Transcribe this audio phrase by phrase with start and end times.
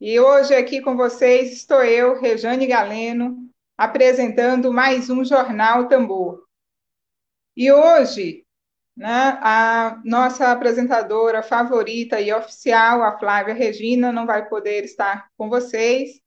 [0.00, 6.42] E hoje aqui com vocês estou eu, Rejane Galeno, apresentando mais um Jornal Tambor.
[7.56, 8.44] E hoje,
[8.96, 15.48] né, a nossa apresentadora favorita e oficial, a Flávia Regina, não vai poder estar com
[15.48, 16.20] vocês,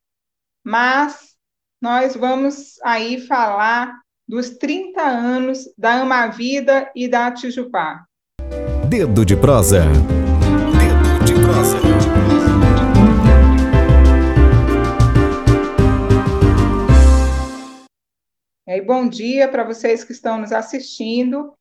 [0.64, 1.36] mas
[1.82, 8.06] nós vamos aí falar dos 30 anos da Ama Vida e da Tijupá.
[8.90, 9.84] Dedo de prosa.
[18.70, 21.54] E bom dia para vocês que estão nos assistindo.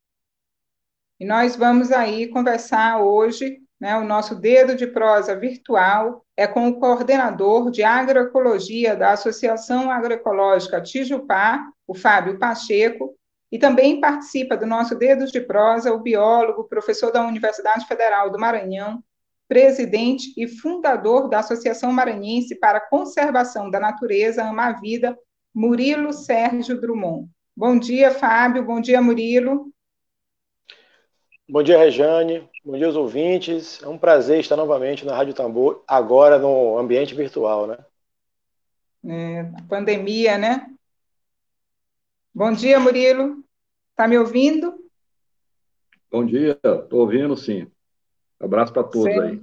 [1.20, 6.66] E nós vamos aí conversar hoje, né, o nosso dedo de prosa virtual é com
[6.66, 13.14] o coordenador de agroecologia da Associação Agroecológica Tijupá, o Fábio Pacheco,
[13.52, 18.38] e também participa do nosso dedo de prosa o biólogo, professor da Universidade Federal do
[18.38, 19.00] Maranhão,
[19.46, 25.16] presidente e fundador da Associação Maranhense para a Conservação da Natureza Ama a Vida,
[25.56, 27.30] Murilo Sérgio Drummond.
[27.56, 28.62] Bom dia, Fábio.
[28.62, 29.72] Bom dia, Murilo.
[31.48, 32.46] Bom dia, Rejane.
[32.62, 33.82] Bom dia aos ouvintes.
[33.82, 37.78] É um prazer estar novamente na Rádio Tambor, agora no ambiente virtual, né?
[39.02, 40.70] É, a pandemia, né?
[42.34, 43.42] Bom dia, Murilo.
[43.92, 44.76] Está me ouvindo?
[46.10, 47.66] Bom dia, estou ouvindo sim.
[48.38, 49.22] Abraço para todos certo.
[49.22, 49.40] aí.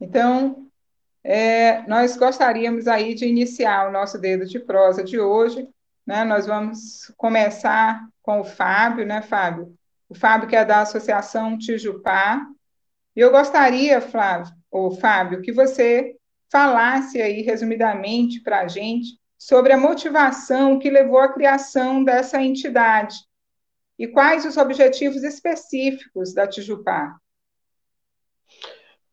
[0.00, 0.69] Então,
[1.22, 5.68] é, nós gostaríamos aí de iniciar o nosso dedo de prosa de hoje.
[6.06, 6.24] Né?
[6.24, 9.74] Nós vamos começar com o Fábio, né, Fábio?
[10.08, 12.46] O Fábio que é da Associação Tijupá.
[13.14, 16.16] E eu gostaria, Flávio, ou Fábio, que você
[16.50, 23.16] falasse aí resumidamente para a gente sobre a motivação que levou à criação dessa entidade
[23.98, 27.16] e quais os objetivos específicos da Tijupá.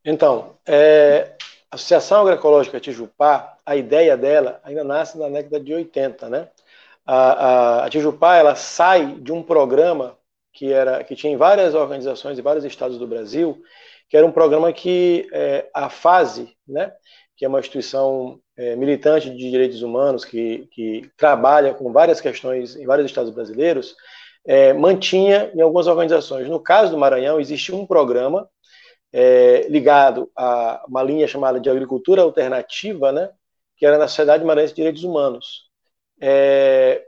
[0.04, 1.36] Então, é,
[1.72, 6.50] a Associação Agroecológica Tijupá, a ideia dela ainda nasce na década de 80, né?
[7.06, 10.18] A, a, a Tijupá, ela sai de um programa
[10.54, 13.62] que era que tinha em várias organizações e vários estados do Brasil,
[14.10, 16.92] que era um programa que é, a FASE, né,
[17.36, 22.76] que é uma instituição é, militante de direitos humanos que, que trabalha com várias questões
[22.76, 23.96] em vários estados brasileiros,
[24.46, 26.50] é, mantinha em algumas organizações.
[26.50, 28.50] No caso do Maranhão, existia um programa
[29.14, 33.30] é, ligado a uma linha chamada de agricultura alternativa, né,
[33.76, 35.70] que era na Sociedade Maranhense de Direitos Humanos.
[36.20, 37.06] É,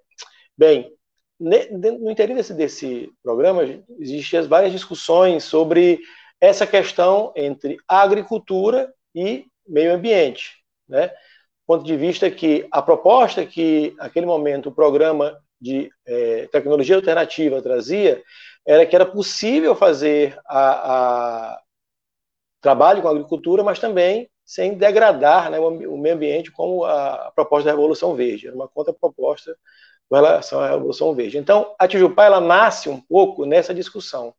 [0.58, 0.94] bem,
[1.40, 3.64] no interior desse, desse programa
[4.00, 6.00] existiam várias discussões sobre
[6.40, 10.58] essa questão entre agricultura e meio ambiente,
[10.88, 11.12] né?
[11.70, 17.62] ponto de vista que a proposta que, naquele momento, o programa de é, tecnologia alternativa
[17.62, 18.24] trazia
[18.66, 21.62] era que era possível fazer a, a,
[22.62, 27.66] trabalho com a agricultura, mas também sem degradar né, o meio ambiente como a proposta
[27.66, 29.56] da Revolução Verde, uma contraproposta
[30.10, 31.38] com relação à Revolução Verde.
[31.38, 34.34] Então, a Tijupá ela nasce um pouco nessa discussão.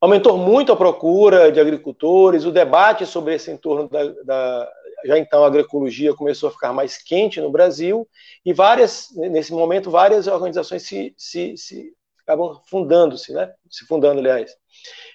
[0.00, 4.72] Aumentou muito a procura de agricultores, o debate sobre esse entorno da, da
[5.04, 8.08] já então a agroecologia começou a ficar mais quente no Brasil
[8.44, 13.52] e várias nesse momento várias organizações se, se, se acabam fundando-se, né?
[13.68, 14.56] Se fundando, aliás.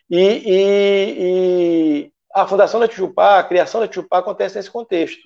[0.10, 5.22] E, e, e, a fundação da Tijupá, a criação da Tijupá acontece nesse contexto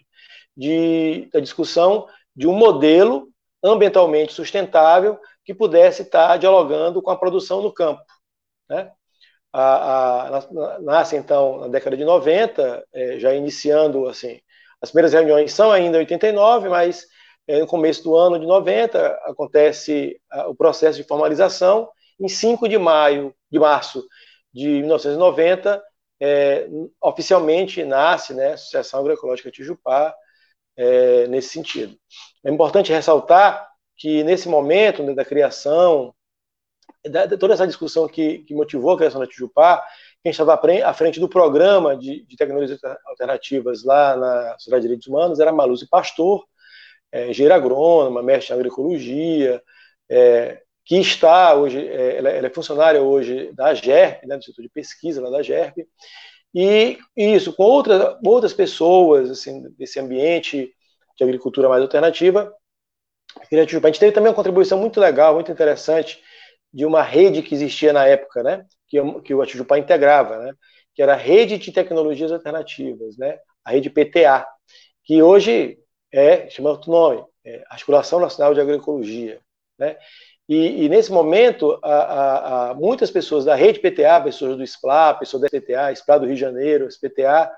[0.55, 3.29] de, da discussão de um modelo
[3.63, 8.03] ambientalmente sustentável que pudesse estar dialogando com a produção no campo.
[8.69, 8.91] Né?
[9.53, 14.39] A, a, nasce, então, na década de 90, é, já iniciando, assim,
[14.81, 17.05] as primeiras reuniões são ainda em 89, mas
[17.47, 21.89] é, no começo do ano de 90 acontece a, o processo de formalização.
[22.19, 24.05] Em 5 de maio, de março
[24.53, 25.81] de 1990,
[26.19, 26.67] é,
[27.01, 30.13] oficialmente nasce né, a Associação Agroecológica Tijupá
[30.77, 31.97] é, nesse sentido.
[32.43, 33.67] É importante ressaltar
[33.97, 36.13] que nesse momento né, da criação,
[37.09, 39.83] da, toda essa discussão que, que, motivou a criação da Tijupá,
[40.23, 45.07] quem estava à frente do programa de, de tecnologias alternativas lá na Sociedade de Direitos
[45.07, 46.45] Humanos era Maluzi Pastor,
[47.11, 49.61] é, engenheira agrônoma, mestre em agroecologia,
[50.09, 54.63] é, que está hoje, é, ela, ela, é funcionária hoje da GERP, né, do Instituto
[54.63, 55.87] de Pesquisa lá da GERP,
[56.53, 60.69] e isso, com outras, outras pessoas assim, desse ambiente,
[61.15, 62.53] de agricultura mais alternativa.
[63.49, 66.21] A gente teve também uma contribuição muito legal, muito interessante,
[66.73, 68.65] de uma rede que existia na época, né?
[68.85, 70.53] que, que o Atijupá integrava, né?
[70.93, 73.39] que era a Rede de Tecnologias Alternativas, né?
[73.63, 74.45] a rede PTA,
[75.05, 75.79] que hoje
[76.11, 79.39] é, chama outro nome, é Articulação Nacional de Agroecologia.
[79.79, 79.95] Né?
[80.51, 85.13] E, e nesse momento, a, a, a, muitas pessoas da rede PTA, pessoas do SPLA,
[85.13, 87.49] pessoas da SPTA, SPLA do Rio de Janeiro, SPTA,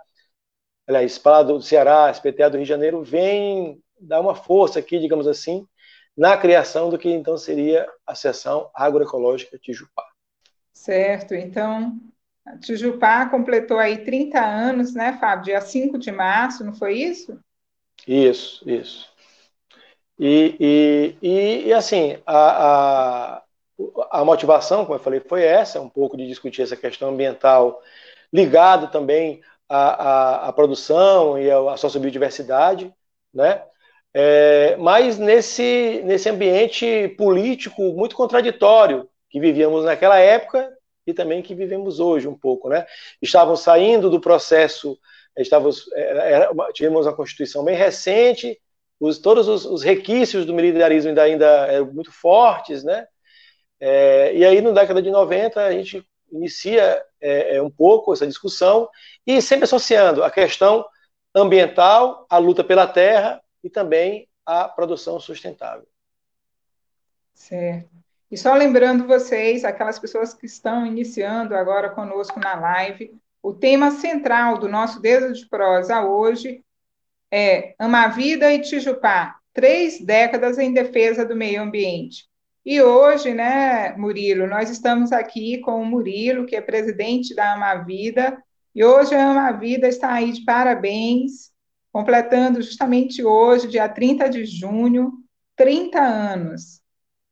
[0.86, 5.26] aliás, SPLA do Ceará, SPTA do Rio de Janeiro, vêm dar uma força aqui, digamos
[5.28, 5.68] assim,
[6.16, 10.06] na criação do que então seria a seção agroecológica Tijupá.
[10.72, 12.00] Certo, então
[12.46, 15.46] a Tijupá completou aí 30 anos, né, Fábio?
[15.46, 17.40] Dia 5 de março, não foi isso?
[18.08, 19.12] Isso, isso.
[20.26, 23.44] E, e, e, assim, a, a,
[24.10, 27.82] a, motivação, como eu falei, foi essa, um pouco de discutir essa questão ambiental
[28.32, 32.94] ligado também à, à, à produção e à sociobiodiversidade,
[33.34, 33.64] né?
[34.14, 40.72] É, mas nesse, nesse ambiente político muito contraditório que vivíamos naquela época
[41.06, 42.86] e também que vivemos hoje um pouco, né?
[43.22, 44.98] Estavam saindo do processo,
[45.38, 48.58] estávamos, era, tivemos uma constituição bem recente,
[49.04, 53.06] os, todos os, os, requisitos do militarismo ainda, ainda eram muito fortes, né?
[53.78, 58.26] É, e aí, na década de 90, a gente inicia é, é, um pouco essa
[58.26, 58.90] discussão
[59.28, 60.86] e sempre associando a questão
[61.36, 65.88] ambiental, a luta pela terra e também a produção sustentável.
[67.34, 67.90] Certo.
[68.32, 73.92] E só lembrando vocês, aquelas pessoas que estão iniciando agora conosco na live, o tema
[73.92, 76.64] central do nosso Dedo de Prosa hoje
[77.36, 77.76] é
[78.14, 82.28] Vida e Tijupá, três décadas em defesa do meio ambiente.
[82.64, 88.42] E hoje, né, Murilo, nós estamos aqui com o Murilo, que é presidente da Amavida,
[88.76, 91.52] e hoje a Amavida está aí de parabéns,
[91.92, 95.14] completando justamente hoje, dia 30 de junho,
[95.56, 96.82] 30 anos.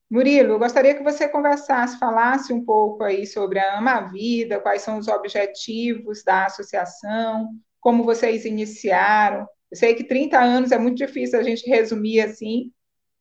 [0.10, 5.08] Murilo, gostaria que você conversasse, falasse um pouco aí sobre a Amavida, quais são os
[5.08, 7.50] objetivos da associação,
[7.80, 12.72] como vocês iniciaram, eu sei que 30 anos é muito difícil a gente resumir assim,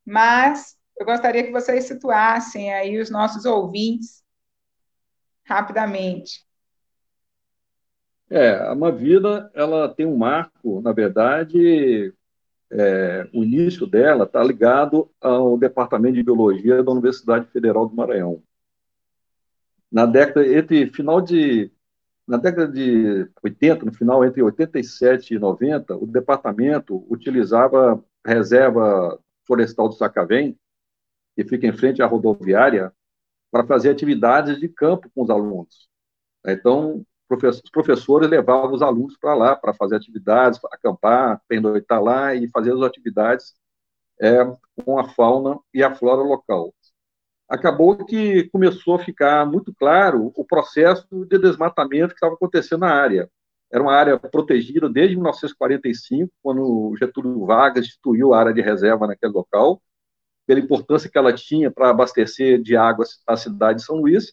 [0.05, 4.25] mas eu gostaria que vocês situassem aí os nossos ouvintes
[5.44, 6.44] rapidamente.
[8.29, 12.12] É, a Mavida, ela tem um marco, na verdade,
[12.70, 18.43] é, o início dela está ligado ao Departamento de Biologia da Universidade Federal do Maranhão.
[19.91, 21.73] Na década, entre final de
[22.31, 29.88] na década de 80, no final entre 87 e 90, o departamento utilizava reserva florestal
[29.88, 30.56] do Sacavém,
[31.35, 32.93] que fica em frente à rodoviária,
[33.50, 35.88] para fazer atividades de campo com os alunos.
[36.47, 42.49] Então, os professores levavam os alunos para lá para fazer atividades, acampar, pernoitar lá e
[42.50, 43.56] fazer as atividades
[44.21, 44.44] é,
[44.85, 46.73] com a fauna e a flora local
[47.50, 52.94] acabou que começou a ficar muito claro o processo de desmatamento que estava acontecendo na
[52.94, 53.29] área.
[53.73, 59.32] Era uma área protegida desde 1945, quando Getúlio Vargas instituiu a área de reserva naquele
[59.32, 59.82] local,
[60.47, 64.32] pela importância que ela tinha para abastecer de água a cidade de São Luís.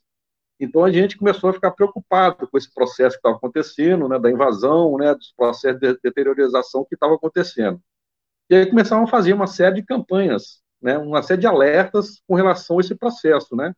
[0.60, 4.30] Então a gente começou a ficar preocupado com esse processo que estava acontecendo, né, da
[4.30, 7.80] invasão, né, dos processos de deteriorização que estava acontecendo.
[8.50, 12.36] E aí começaram a fazer uma série de campanhas né, uma série de alertas com
[12.36, 13.74] relação a esse processo, né?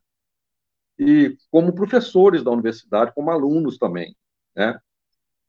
[0.97, 4.15] E como professores da universidade, como alunos também,
[4.55, 4.79] né?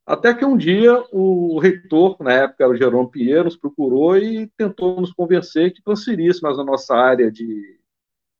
[0.06, 4.48] Até que um dia o reitor, na época era o Jerome Pinheiro, nos procurou e
[4.56, 7.78] tentou nos convencer que transferíssemos a nossa área de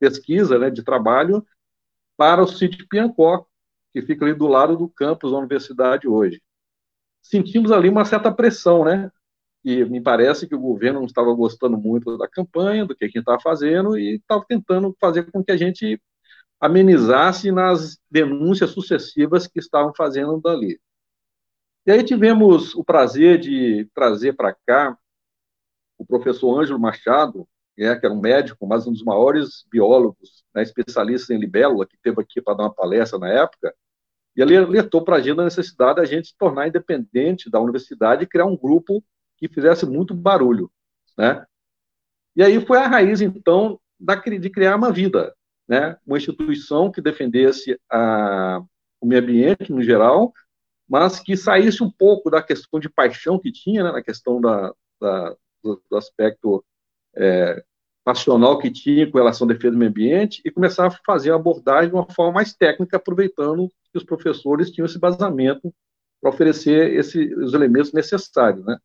[0.00, 1.47] pesquisa, né, de trabalho,
[2.17, 3.47] para o sítio Piancó,
[3.93, 6.43] que fica ali do lado do campus da universidade hoje.
[7.23, 9.11] Sentimos ali uma certa pressão, né,
[9.64, 13.09] e me parece que o governo não estava gostando muito da campanha, do que a
[13.09, 16.00] gente estava fazendo, e estava tentando fazer com que a gente
[16.61, 20.81] amenizasse nas denúncias sucessivas que estavam fazendo dali.
[21.87, 24.97] E aí tivemos o prazer de trazer para cá
[25.99, 27.47] o professor Ângelo Machado,
[27.79, 31.97] é, que era um médico, mas um dos maiores biólogos, né, especialista em libélula, que
[31.97, 33.75] esteve aqui para dar uma palestra na época,
[34.37, 38.25] e ele alertou para a gente a necessidade da gente se tornar independente da universidade
[38.25, 39.02] e criar um grupo
[39.40, 40.70] que fizesse muito barulho,
[41.16, 41.44] né?
[42.37, 45.35] E aí foi a raiz, então, da, de criar uma vida,
[45.66, 45.97] né?
[46.06, 48.62] Uma instituição que defendesse a,
[49.00, 50.32] o meio ambiente, no geral,
[50.88, 53.92] mas que saísse um pouco da questão de paixão que tinha, né?
[53.92, 56.64] Na questão da, da do, do, aspecto
[57.16, 57.62] é,
[58.04, 61.37] passional que tinha com relação à defesa do meio ambiente e começar a fazer a
[61.37, 65.73] abordagem de uma forma mais técnica, aproveitando que os professores tinham esse basamento
[66.20, 68.78] para oferecer esse, os elementos necessários, né?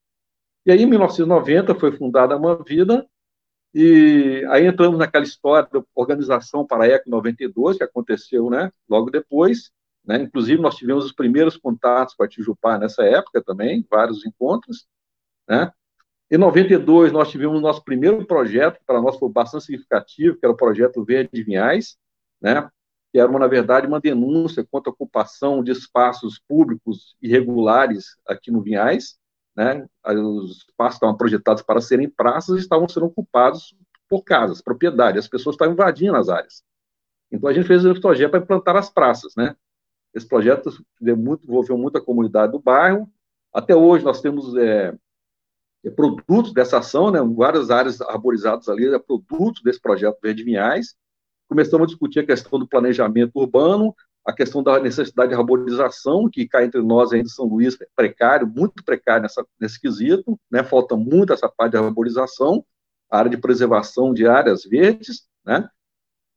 [0.66, 3.08] E aí, em 1990, foi fundada a Manvida,
[3.78, 9.12] e aí entramos naquela história da organização para a ECO 92, que aconteceu né, logo
[9.12, 9.70] depois.
[10.06, 10.22] Né?
[10.22, 14.88] Inclusive, nós tivemos os primeiros contatos com a Tijupá nessa época também, vários encontros.
[15.46, 15.70] Né?
[16.32, 20.46] Em 92, nós tivemos o nosso primeiro projeto, que para nós foi bastante significativo, que
[20.46, 21.98] era o projeto Verde Vinhais,
[22.42, 22.70] né?
[23.12, 28.52] que era, uma, na verdade, uma denúncia contra a ocupação de espaços públicos irregulares aqui
[28.52, 29.18] no Vinhais.
[29.56, 29.88] Né?
[30.06, 33.76] Os espaços estavam projetados para serem praças e estavam sendo ocupados
[34.10, 35.24] por casas, propriedades.
[35.24, 36.64] As pessoas estavam invadindo as áreas.
[37.32, 39.36] Então, a gente fez esse projeto para implantar as praças.
[39.36, 39.56] Né?
[40.14, 40.70] Esse projeto
[41.00, 43.10] muito, envolveu muito a comunidade do bairro.
[43.54, 44.94] Até hoje, nós temos é,
[45.84, 47.20] é, produtos dessa ação, né?
[47.36, 50.96] várias áreas arborizadas ali, é produtos desse projeto Verde Vinhais
[51.48, 53.96] começamos a discutir a questão do planejamento urbano,
[54.26, 58.48] a questão da necessidade de arborização, que cá entre nós ainda São Luís é precário,
[58.48, 60.64] muito precário nessa, nesse quesito, né?
[60.64, 62.66] falta muito essa parte de arborização,
[63.10, 65.70] a área de preservação de áreas verdes, né?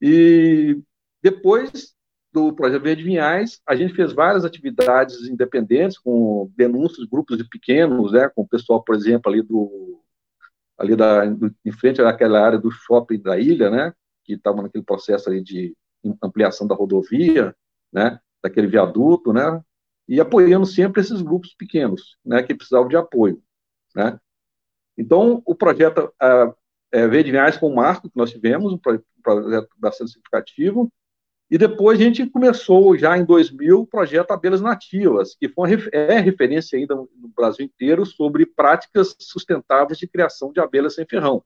[0.03, 0.79] E
[1.23, 1.95] depois
[2.33, 8.13] do projeto Verde Vinhais, a gente fez várias atividades independentes, com denúncias, grupos de pequenos,
[8.13, 8.29] né?
[8.29, 10.03] com o pessoal, por exemplo, ali do
[10.77, 11.25] ali da,
[11.65, 13.93] em frente àquela área do shopping da ilha, né?
[14.23, 15.75] que estavam naquele processo aí de
[16.23, 17.57] ampliação da rodovia,
[17.93, 19.63] né, daquele viaduto, né,
[20.09, 23.43] e apoiando sempre esses grupos pequenos, né, que precisavam de apoio,
[23.95, 24.19] né.
[24.97, 26.55] Então, o projeto uh,
[26.91, 30.93] é, Verde Vinhais com o marco que nós tivemos, um projeto bastante significativo,
[31.51, 36.19] e depois a gente começou, já em 2000, o projeto Abelhas Nativas, que foi é
[36.21, 41.43] referência ainda no Brasil inteiro sobre práticas sustentáveis de criação de abelhas sem ferrão.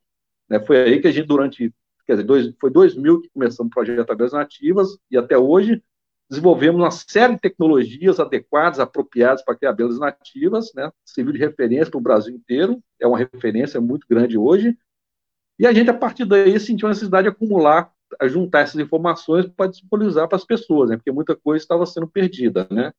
[0.49, 0.59] Né?
[0.59, 1.73] Foi aí que a gente, durante
[2.05, 5.81] quer dizer, dois, foi 2000 que começamos o projeto Abelhas Nativas, e até hoje
[6.33, 11.91] desenvolvemos uma série de tecnologias adequadas, apropriadas para criar abelhas nativas, né, serviu de referência
[11.91, 14.75] para o Brasil inteiro, é uma referência muito grande hoje,
[15.59, 17.93] e a gente, a partir daí, sentiu a necessidade de acumular,
[18.25, 22.67] juntar essas informações para disponibilizar para as pessoas, né, porque muita coisa estava sendo perdida,
[22.71, 22.95] né.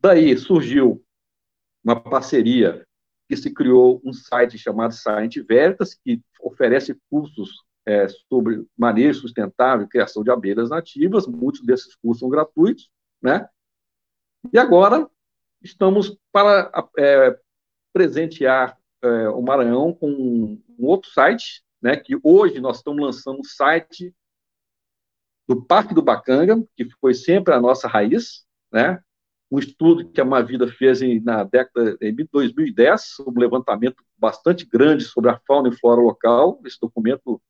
[0.00, 1.04] Daí surgiu
[1.84, 2.86] uma parceria
[3.28, 9.86] que se criou um site chamado Science Veritas, que oferece cursos é, sobre manejo sustentável
[9.86, 12.90] criação de abelhas nativas, muitos desses cursos são gratuitos,
[13.22, 13.48] né?
[14.52, 15.08] E agora
[15.62, 17.38] estamos para é,
[17.92, 21.96] presentear é, o Maranhão com um, outro site, né?
[21.96, 24.12] Que hoje nós estamos lançando o um site
[25.48, 29.00] do Parque do Bacanga, que foi sempre a nossa raiz, né?
[29.48, 35.04] Um estudo que a Mavida fez em, na década de 2010, um levantamento bastante grande
[35.04, 36.60] sobre a fauna e flora local.
[36.64, 37.40] Esse documento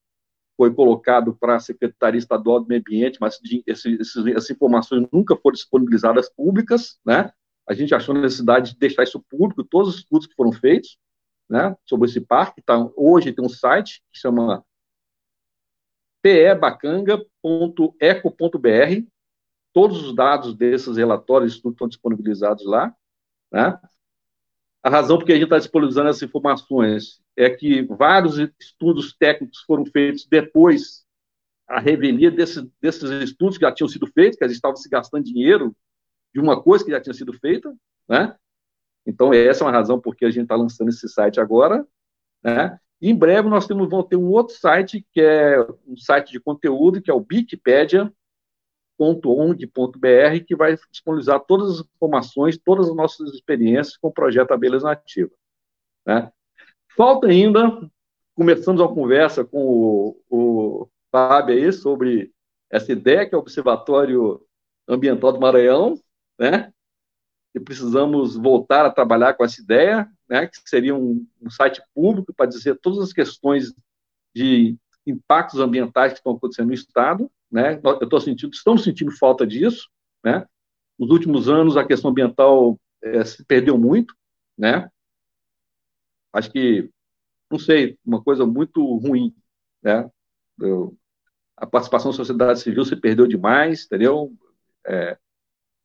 [0.56, 5.36] foi colocado para a Secretaria Estadual do Meio Ambiente, mas de, esse, essas informações nunca
[5.36, 7.30] foram disponibilizadas públicas, né?
[7.68, 10.98] A gente achou necessidade de deixar isso público, todos os estudos que foram feitos,
[11.48, 12.62] né, sobre esse parque.
[12.62, 14.64] Tá, hoje tem um site que chama
[16.22, 19.06] pebacanga.eco.br.
[19.72, 22.94] Todos os dados desses relatórios estão disponibilizados lá,
[23.52, 23.78] né?
[24.87, 29.59] A razão por que a gente está disponibilizando essas informações é que vários estudos técnicos
[29.66, 31.05] foram feitos depois
[31.66, 35.25] a revelia desse, desses estudos que já tinham sido feitos, que eles estavam se gastando
[35.25, 35.75] dinheiro
[36.33, 37.75] de uma coisa que já tinha sido feita,
[38.09, 38.37] né?
[39.05, 41.85] Então, essa é uma razão por que a gente está lançando esse site agora,
[42.40, 42.78] né?
[43.02, 46.38] E em breve nós temos, vamos ter um outro site, que é um site de
[46.38, 48.12] conteúdo, que é o Wikipedia,
[48.98, 54.82] .ong.br, que vai disponibilizar todas as informações, todas as nossas experiências com o projeto Abelhas
[54.82, 55.36] Nativas.
[56.06, 56.30] Né?
[56.96, 57.90] Falta ainda,
[58.34, 62.32] começamos a conversa com o, o Fábio aí sobre
[62.70, 64.40] essa ideia que é o Observatório
[64.88, 66.00] Ambiental do Maranhão,
[66.38, 66.72] né?
[67.54, 70.46] E precisamos voltar a trabalhar com essa ideia, né?
[70.46, 73.74] Que seria um, um site público para dizer todas as questões
[74.34, 74.76] de
[75.06, 77.80] impactos ambientais que estão acontecendo no estado, né?
[77.82, 79.88] Eu estou sentindo, estamos sentindo falta disso,
[80.24, 80.46] né?
[80.98, 84.14] Nos últimos anos a questão ambiental é, se perdeu muito,
[84.56, 84.90] né?
[86.36, 86.90] acho que,
[87.50, 89.34] não sei, uma coisa muito ruim,
[89.82, 90.08] né?
[90.60, 90.96] Eu,
[91.56, 94.32] a participação da sociedade civil se perdeu demais, entendeu?
[94.86, 95.18] É,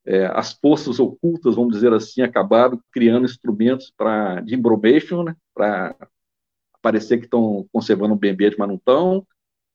[0.06, 5.36] é, as forças ocultas, vamos dizer assim, acabaram criando instrumentos para de embromation, né?
[5.54, 5.96] Para
[6.82, 9.26] parecer que estão conservando o bem ambiente, mas não estão.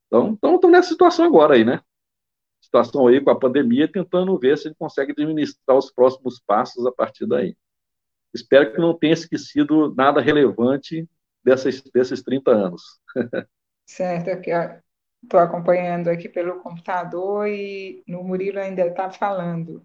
[0.06, 1.80] Então, estão nessa situação agora aí, né?
[2.60, 6.92] Situação aí com a pandemia, tentando ver se ele consegue administrar os próximos passos a
[6.92, 7.56] partir daí.
[8.34, 11.08] Espero que não tenha esquecido nada relevante
[11.44, 12.82] dessas, desses 30 anos.
[13.86, 14.50] certo, aqui
[15.22, 19.82] estou acompanhando aqui pelo computador e no Murilo ainda está falando.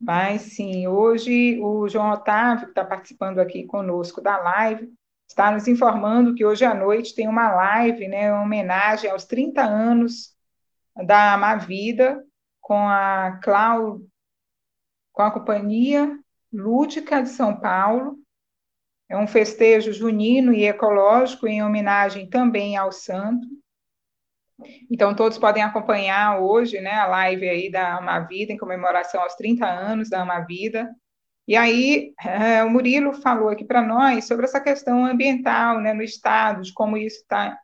[0.00, 4.92] Mas sim, hoje o João Otávio, que está participando aqui conosco da live,
[5.28, 9.62] está nos informando que hoje à noite tem uma live, né, uma homenagem aos 30
[9.62, 10.34] anos
[11.04, 12.24] da Amavida
[12.60, 14.00] com a Clau,
[15.12, 16.18] com a companhia
[16.52, 18.18] Lúdica de São Paulo.
[19.08, 23.46] É um festejo junino e ecológico em homenagem também ao santo.
[24.90, 29.66] Então, todos podem acompanhar hoje né, a live aí da Amavida, em comemoração aos 30
[29.66, 30.90] anos da Amavida.
[31.46, 36.02] E aí, é, o Murilo falou aqui para nós sobre essa questão ambiental né, no
[36.02, 37.56] Estado, de como isso está,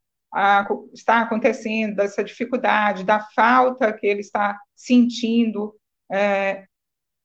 [0.92, 5.74] está acontecendo, dessa dificuldade, da falta que ele está sentindo.
[6.10, 6.64] É,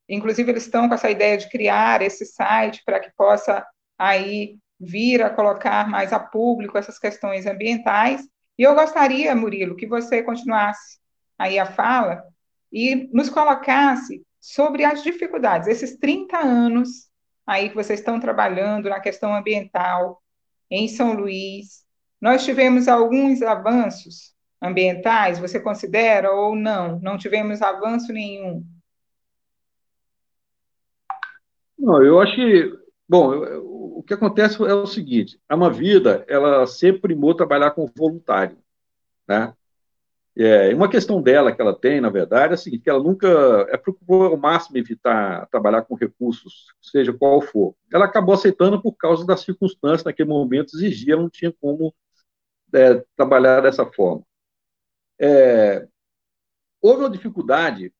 [0.08, 3.64] inclusive, eles estão com essa ideia de criar esse site para que possa
[3.96, 8.22] aí vir a colocar mais a público essas questões ambientais.
[8.58, 10.98] E eu gostaria, Murilo, que você continuasse
[11.38, 12.24] aí a fala
[12.72, 17.08] e nos colocasse sobre as dificuldades, esses 30 anos
[17.48, 20.22] aí que vocês estão trabalhando na questão ambiental
[20.70, 21.86] em São Luís.
[22.20, 27.00] Nós tivemos alguns avanços ambientais, você considera ou não?
[27.00, 28.66] Não tivemos avanço nenhum?
[31.78, 32.70] Não, eu acho que,
[33.08, 33.30] bom,
[33.98, 38.58] o que acontece é o seguinte, a uma vida, ela sempre primou trabalhar com voluntário,
[39.26, 39.54] né?
[40.40, 43.26] É, uma questão dela que ela tem, na verdade, é a seguinte, que ela nunca
[43.70, 47.74] é procurou ao máximo evitar trabalhar com recursos, seja qual for.
[47.92, 51.92] Ela acabou aceitando por causa das circunstâncias naquele momento exigia, não tinha como
[52.72, 54.24] é, trabalhar dessa forma.
[55.20, 55.88] É,
[56.80, 57.92] houve uma dificuldade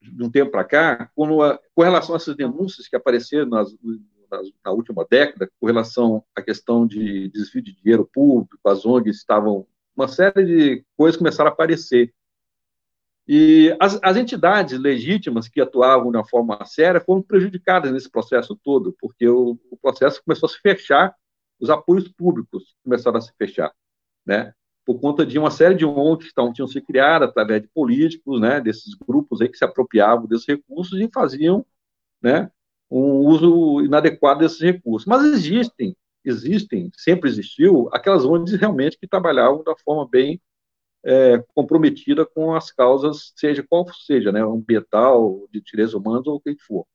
[0.00, 3.74] de um tempo para cá, quando a, com relação a essas denúncias que apareceram nas,
[4.64, 9.66] na última década, com relação à questão de desvio de dinheiro público, as ONGs estavam.
[9.98, 12.14] Uma série de coisas começaram a aparecer.
[13.26, 18.96] E as, as entidades legítimas que atuavam uma forma séria foram prejudicadas nesse processo todo,
[19.00, 21.12] porque o, o processo começou a se fechar,
[21.58, 23.72] os apoios públicos começaram a se fechar,
[24.24, 24.54] né?
[24.86, 28.58] por conta de uma série de ONGs que tinham se criado através de políticos, né,
[28.58, 31.66] desses grupos aí que se apropriavam desses recursos e faziam,
[32.22, 32.50] né,
[32.90, 35.06] um uso inadequado desses recursos.
[35.06, 40.40] Mas existem, existem, sempre existiu, aquelas ONGs realmente que trabalhavam da forma bem
[41.04, 46.40] é, comprometida com as causas, seja qual seja, né, ambiental, de direitos humanos ou o
[46.40, 46.86] que for.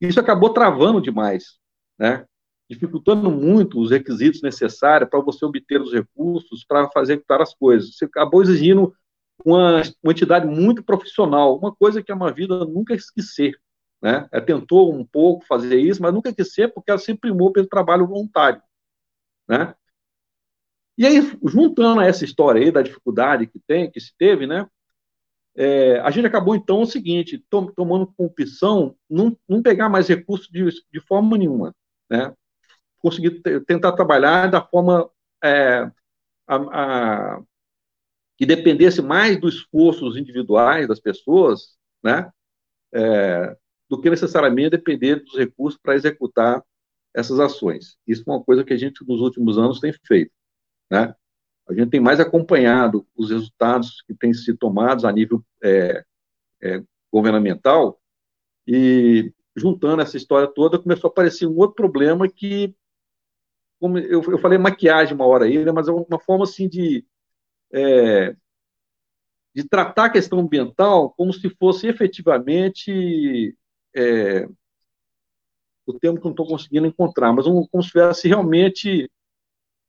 [0.00, 1.58] Isso acabou travando demais,
[1.98, 2.24] né,
[2.68, 7.96] dificultando muito os requisitos necessários para você obter os recursos para fazer executar as coisas.
[7.96, 8.94] Você acabou exigindo
[9.44, 13.54] uma, uma entidade muito profissional, uma coisa que a uma vida nunca esquecer.
[14.02, 14.28] Né?
[14.30, 17.66] Ela tentou um pouco fazer isso, mas nunca quis ser, porque ela se primou pelo
[17.66, 18.62] trabalho voluntário.
[19.48, 19.74] Né?
[20.96, 24.68] E aí, juntando essa história aí da dificuldade que tem, que se teve, né?
[25.56, 30.08] É, a gente acabou, então, o seguinte, tom, tomando com opção não, não pegar mais
[30.08, 31.74] recursos de, de forma nenhuma,
[32.10, 32.34] né?
[32.98, 35.08] Conseguir tentar trabalhar da forma
[35.42, 35.90] é,
[36.48, 37.42] a, a,
[38.36, 42.30] que dependesse mais dos esforços individuais das pessoas, né?
[42.92, 43.56] É,
[43.88, 46.62] do que necessariamente depender dos recursos para executar
[47.14, 47.96] essas ações.
[48.06, 50.32] Isso é uma coisa que a gente, nos últimos anos, tem feito.
[50.90, 51.14] Né?
[51.68, 56.04] A gente tem mais acompanhado os resultados que têm sido tomados a nível é,
[56.62, 58.00] é, governamental
[58.66, 62.74] e, juntando essa história toda, começou a aparecer um outro problema que,
[63.80, 67.04] como eu, eu falei maquiagem uma hora aí, né, mas é uma forma assim de
[67.72, 68.34] é,
[69.54, 73.56] de tratar a questão ambiental como se fosse efetivamente
[73.98, 74.48] é,
[75.84, 79.10] o termo que não estou conseguindo encontrar, mas um, como se estivesse realmente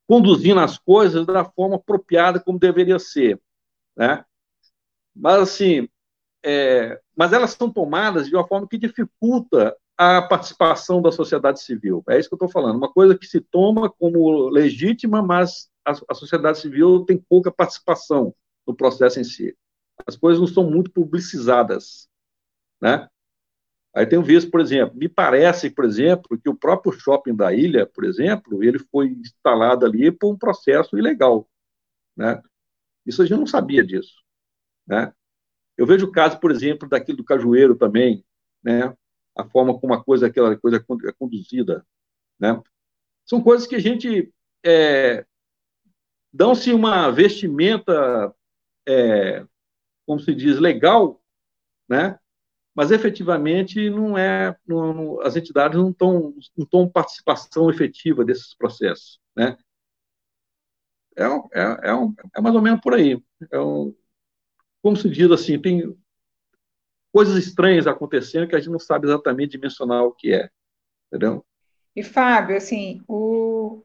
[0.08, 3.40] conduzindo as coisas da forma apropriada como deveria ser,
[3.96, 4.24] né?
[5.14, 5.88] Mas assim,
[6.44, 12.02] é, mas elas são tomadas de uma forma que dificulta a participação da sociedade civil.
[12.08, 12.76] É isso que eu estou falando.
[12.76, 18.34] Uma coisa que se toma como legítima, mas a, a sociedade civil tem pouca participação
[18.66, 19.54] no processo em si.
[20.06, 22.08] As coisas não são muito publicizadas,
[22.80, 23.06] né?
[23.94, 27.86] Aí tem visto, por exemplo, me parece, por exemplo, que o próprio shopping da ilha,
[27.86, 31.48] por exemplo, ele foi instalado ali por um processo ilegal,
[32.16, 32.40] né?
[33.04, 34.14] Isso a gente não sabia disso,
[34.86, 35.12] né?
[35.76, 38.24] Eu vejo o caso, por exemplo, daquilo do cajueiro também,
[38.62, 38.94] né?
[39.36, 41.84] A forma como a coisa, aquela coisa é conduzida,
[42.38, 42.62] né?
[43.26, 44.32] São coisas que a gente
[44.64, 45.26] é,
[46.32, 48.32] dão-se uma vestimenta,
[48.86, 49.44] é,
[50.06, 51.20] como se diz, legal,
[51.88, 52.18] né?
[52.74, 58.54] Mas efetivamente não é, não, não, as entidades não estão não estão participação efetiva desses
[58.54, 59.56] processos, né?
[61.16, 63.20] É, é, é, um, é mais ou menos por aí.
[63.50, 63.94] É um,
[64.82, 65.94] como se diz assim, tem
[67.12, 70.48] coisas estranhas acontecendo que a gente não sabe exatamente dimensionar o que é,
[71.08, 71.44] entendeu?
[71.94, 73.84] E Fábio, assim, o,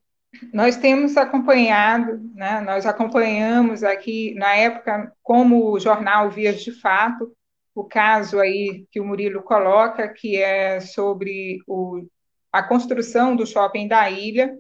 [0.54, 7.36] nós temos acompanhado, né, nós acompanhamos aqui, na época, como o jornal Vias de Fato,
[7.76, 12.08] o caso aí que o Murilo coloca, que é sobre o,
[12.52, 14.58] a construção do shopping da ilha,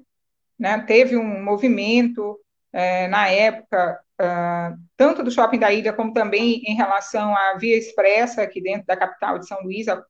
[0.59, 2.37] né, teve um movimento
[2.73, 7.77] é, na época, uh, tanto do shopping da ilha, como também em relação à Via
[7.77, 10.03] Expressa, aqui dentro da capital de São Luís, a,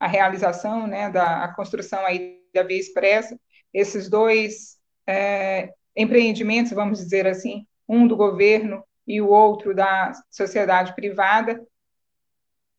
[0.00, 3.38] a realização né, da a construção aí da Via Expressa,
[3.72, 10.94] esses dois é, empreendimentos, vamos dizer assim, um do governo e o outro da sociedade
[10.96, 11.64] privada,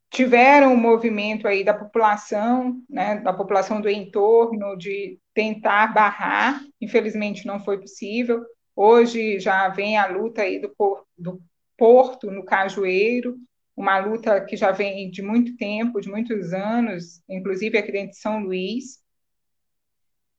[0.09, 7.45] tiveram um movimento aí da população, né, da população do entorno, de tentar barrar, infelizmente
[7.45, 8.43] não foi possível.
[8.75, 10.73] Hoje já vem a luta aí do,
[11.17, 11.41] do
[11.77, 13.37] porto no Cajueiro,
[13.75, 18.17] uma luta que já vem de muito tempo, de muitos anos, inclusive aqui dentro de
[18.17, 18.99] São Luís,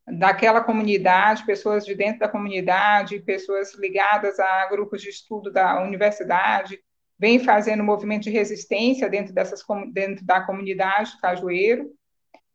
[0.06, 6.83] daquela comunidade, pessoas de dentro da comunidade, pessoas ligadas a grupos de estudo da universidade,
[7.20, 11.90] vem fazendo movimento de resistência dentro, dessas, dentro da comunidade do Cajueiro.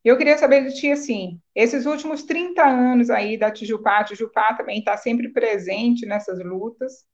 [0.04, 4.56] Eu queria saber de ti, assim, esses últimos 30 anos aí da Tijupá, a Tijupá
[4.56, 7.06] também está sempre presente nessas lutas.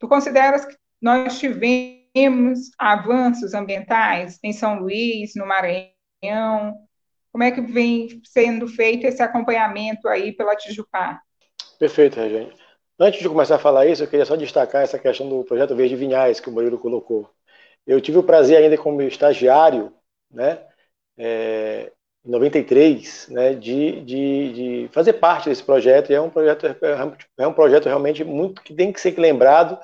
[0.00, 6.74] Tu consideras que nós tivemos avanços ambientais em São Luís, no Maranhão,
[7.30, 11.20] como é que vem sendo feito esse acompanhamento aí pela Tijupá?
[11.78, 12.65] Perfeito, Regina.
[12.98, 15.94] Antes de começar a falar isso, eu queria só destacar essa questão do projeto Verde
[15.96, 17.30] Vinhais que o Murilo colocou.
[17.86, 19.92] Eu tive o prazer ainda como estagiário,
[20.30, 20.66] né,
[21.18, 21.92] é,
[22.24, 24.52] em 93, né, de, de,
[24.86, 26.10] de, fazer parte desse projeto.
[26.10, 26.66] E é um projeto,
[27.38, 29.78] é um projeto realmente muito que tem que ser lembrado.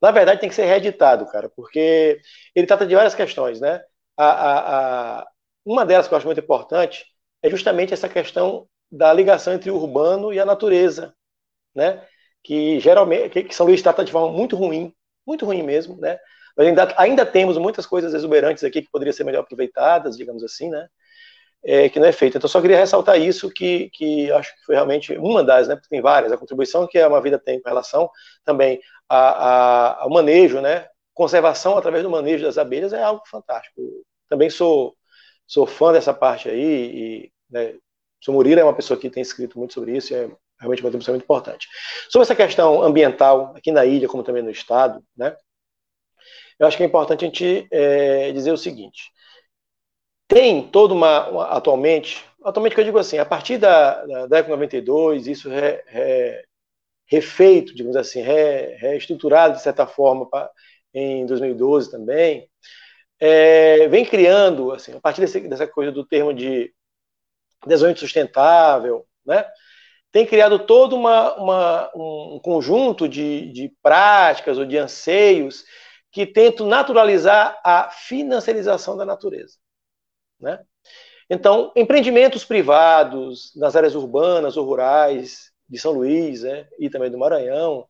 [0.00, 2.20] Na verdade, tem que ser reeditado, cara, porque
[2.54, 3.82] ele trata de várias questões, né?
[4.16, 5.28] A, a, a,
[5.64, 7.06] uma delas que eu acho muito importante
[7.42, 11.14] é justamente essa questão da ligação entre o urbano e a natureza,
[11.74, 12.06] né?
[12.42, 14.92] Que geralmente que São Luís trata de forma muito ruim,
[15.26, 16.18] muito ruim mesmo, né?
[16.56, 20.68] Mas ainda, ainda temos muitas coisas exuberantes aqui que poderiam ser melhor aproveitadas, digamos assim,
[20.68, 20.88] né?
[21.64, 22.36] É, que não é feito.
[22.36, 25.76] Então, só queria ressaltar isso, que, que acho que foi realmente uma das, né?
[25.76, 26.32] Porque tem várias.
[26.32, 28.10] A contribuição que a Uma Vida tem com relação
[28.44, 30.88] também a, a, ao manejo, né?
[31.14, 33.80] Conservação através do manejo das abelhas é algo fantástico.
[34.28, 34.96] Também sou
[35.46, 37.74] sou fã dessa parte aí, e né,
[38.28, 40.30] Murilo é uma pessoa que tem escrito muito sobre isso, é
[40.62, 41.68] realmente uma contribuição muito importante.
[42.08, 45.36] Sobre essa questão ambiental, aqui na ilha, como também no estado, né,
[46.58, 49.10] eu acho que é importante a gente é, dizer o seguinte,
[50.28, 54.50] tem toda uma, uma, atualmente, atualmente que eu digo assim, a partir da, da década
[54.50, 56.44] 92, isso é, é
[57.06, 60.50] refeito, digamos assim, re, reestruturado de certa forma pra,
[60.94, 62.48] em 2012 também,
[63.20, 66.72] é, vem criando, assim, a partir desse, dessa coisa do termo de
[67.66, 69.44] desenvolvimento sustentável, né,
[70.12, 75.64] tem criado todo uma, uma, um conjunto de, de práticas ou de anseios
[76.10, 79.56] que tentam naturalizar a financiarização da natureza.
[80.38, 80.62] Né?
[81.30, 87.18] Então, empreendimentos privados nas áreas urbanas ou rurais de São Luís né, e também do
[87.18, 87.88] Maranhão,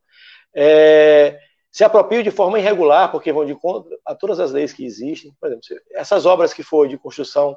[0.54, 1.40] é,
[1.72, 5.34] se apropriam de forma irregular, porque vão de conta a todas as leis que existem.
[5.40, 7.56] Por exemplo, essas obras que foi de construção,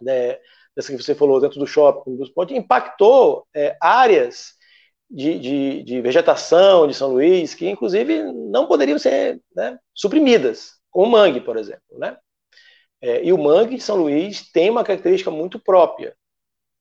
[0.00, 0.38] né,
[0.76, 4.54] dessa que você falou, dentro do shopping, do impactou é, áreas
[5.10, 11.06] de, de, de, vegetação de São Luís que, inclusive, não poderiam ser né, suprimidas, como
[11.06, 11.98] o mangue, por exemplo.
[11.98, 12.16] Né?
[13.00, 16.14] É, e o mangue de São Luís tem uma característica muito própria.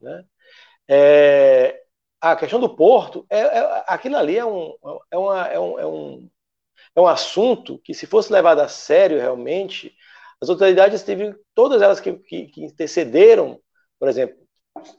[0.02, 0.26] Né?
[0.90, 1.82] É,
[2.20, 4.74] a questão do porto, é, é, aquilo ali é um,
[5.12, 6.30] é, uma, é, um, é, um,
[6.96, 9.96] é um assunto que, se fosse levado a sério realmente,
[10.42, 13.60] as autoridades teve todas elas que, que, que intercederam,
[14.00, 14.38] por exemplo,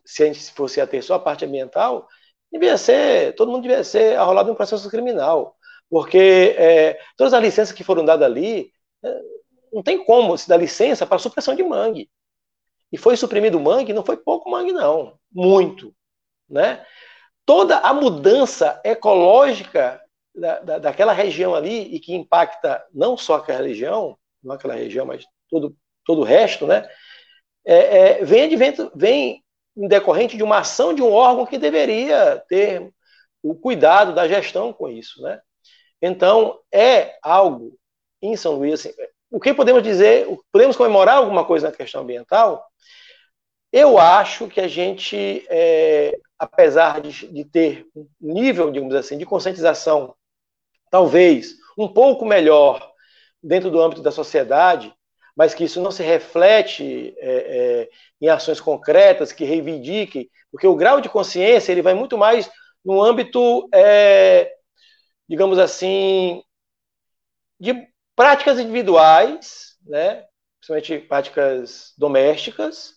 [0.04, 2.08] se a gente fosse a ter só a parte ambiental,
[2.50, 5.56] devia ser, todo mundo devia ser arrolado em um processo criminal,
[5.90, 8.70] porque é, todas as licenças que foram dadas ali,
[9.04, 9.20] é,
[9.72, 12.10] não tem como se dar licença para supressão de mangue.
[12.90, 15.94] E foi suprimido mangue, não foi pouco mangue, não, muito,
[16.48, 16.84] né?
[17.44, 20.00] Toda a mudança ecológica
[20.34, 25.04] da, da, daquela região ali e que impacta não só aquela região, não aquela região,
[25.04, 26.88] mas todo, todo o resto, né?
[27.66, 27.74] É,
[28.20, 29.42] é, vem, advento, vem
[29.76, 32.90] em decorrente de uma ação de um órgão que deveria ter
[33.42, 35.40] o cuidado da gestão com isso, né?
[36.00, 37.76] Então, é algo
[38.22, 38.92] em São Luís, assim,
[39.30, 42.64] o que podemos dizer, podemos comemorar alguma coisa na questão ambiental?
[43.72, 49.26] Eu acho que a gente, é, apesar de, de, ter um nível, digamos assim, de
[49.26, 50.14] conscientização
[50.90, 52.90] talvez um pouco melhor
[53.42, 54.94] dentro do âmbito da sociedade,
[55.36, 60.74] mas que isso não se reflete é, é, em ações concretas que reivindiquem, porque o
[60.74, 62.50] grau de consciência ele vai muito mais
[62.82, 64.50] no âmbito, é,
[65.28, 66.42] digamos assim,
[67.60, 70.24] de práticas individuais, né,
[70.58, 72.94] principalmente práticas domésticas,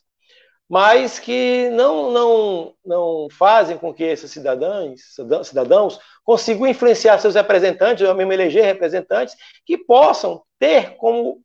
[0.70, 5.02] mas que não, não, não fazem com que esses cidadãos,
[5.44, 11.42] cidadãos consigam influenciar seus representantes, ou mesmo eleger representantes, que possam ter como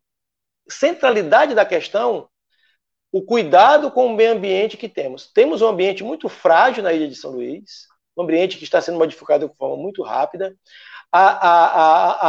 [0.69, 2.29] centralidade da questão
[3.13, 5.31] o cuidado com o meio ambiente que temos.
[5.33, 8.99] Temos um ambiente muito frágil na ilha de São Luís, um ambiente que está sendo
[8.99, 10.57] modificado de forma muito rápida.
[11.13, 11.67] A, a,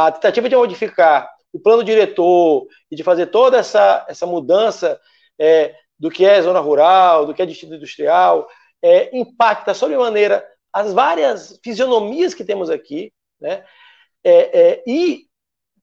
[0.04, 5.00] a, a tentativa de modificar o plano diretor e de fazer toda essa, essa mudança
[5.38, 8.46] é, do que é zona rural, do que é distrito industrial,
[8.80, 13.64] é, impacta sobremaneira as várias fisionomias que temos aqui, né?
[14.22, 15.26] É, é, e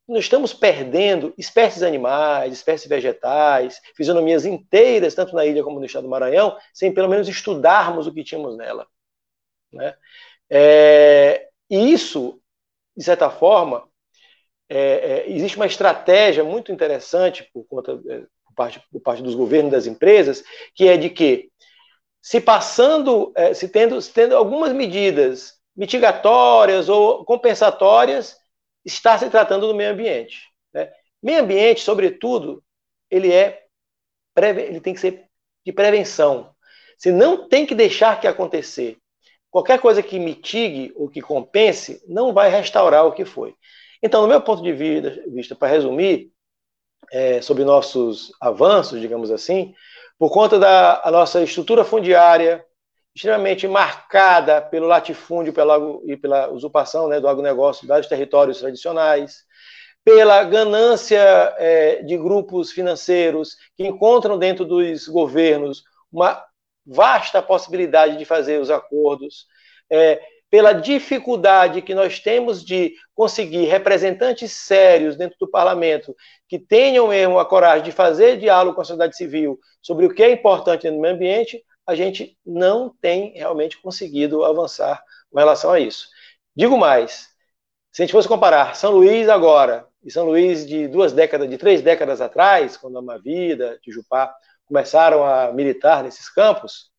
[0.08, 6.04] nós estamos perdendo espécies animais, espécies vegetais, fisionomias inteiras, tanto na ilha como no estado
[6.04, 8.86] do Maranhão, sem pelo menos estudarmos o que tínhamos nela.
[9.72, 9.96] Né?
[10.50, 12.40] É, e isso,
[12.96, 13.88] de certa forma,
[14.70, 19.36] é, é, existe uma estratégia muito interessante por, conta, é, por, parte, por parte dos
[19.36, 20.44] governos das empresas,
[20.76, 21.50] que é de que,
[22.22, 28.38] se passando, é, se tendo, se tendo algumas medidas mitigatórias ou compensatórias,
[28.86, 30.42] está se tratando do meio ambiente.
[30.74, 30.92] Né?
[31.22, 32.64] Meio ambiente, sobretudo,
[33.10, 33.64] ele é
[34.36, 35.26] ele tem que ser
[35.66, 36.54] de prevenção.
[36.98, 38.98] Você não tem que deixar que acontecer.
[39.52, 43.54] Qualquer coisa que mitigue ou que compense não vai restaurar o que foi.
[44.02, 46.32] Então, no meu ponto de vista, para resumir,
[47.12, 49.74] é, sobre nossos avanços, digamos assim,
[50.18, 52.66] por conta da nossa estrutura fundiária,
[53.16, 59.44] extremamente marcada pelo latifúndio pela, e pela usurpação né, do agronegócio dos territórios tradicionais,
[60.04, 61.22] pela ganância
[61.58, 66.44] é, de grupos financeiros que encontram dentro dos governos uma
[66.86, 69.46] vasta possibilidade de fazer os acordos,
[69.90, 76.16] é, pela dificuldade que nós temos de conseguir representantes sérios dentro do parlamento
[76.48, 80.22] que tenham mesmo a coragem de fazer diálogo com a sociedade civil sobre o que
[80.22, 85.80] é importante no meio ambiente, a gente não tem realmente conseguido avançar com relação a
[85.80, 86.08] isso.
[86.56, 87.30] Digo mais,
[87.92, 91.58] se a gente fosse comparar São Luís agora e São Luís de duas décadas, de
[91.58, 94.34] três décadas atrás, quando a Mavida, Tijupá
[94.66, 96.92] começaram a militar nesses campos,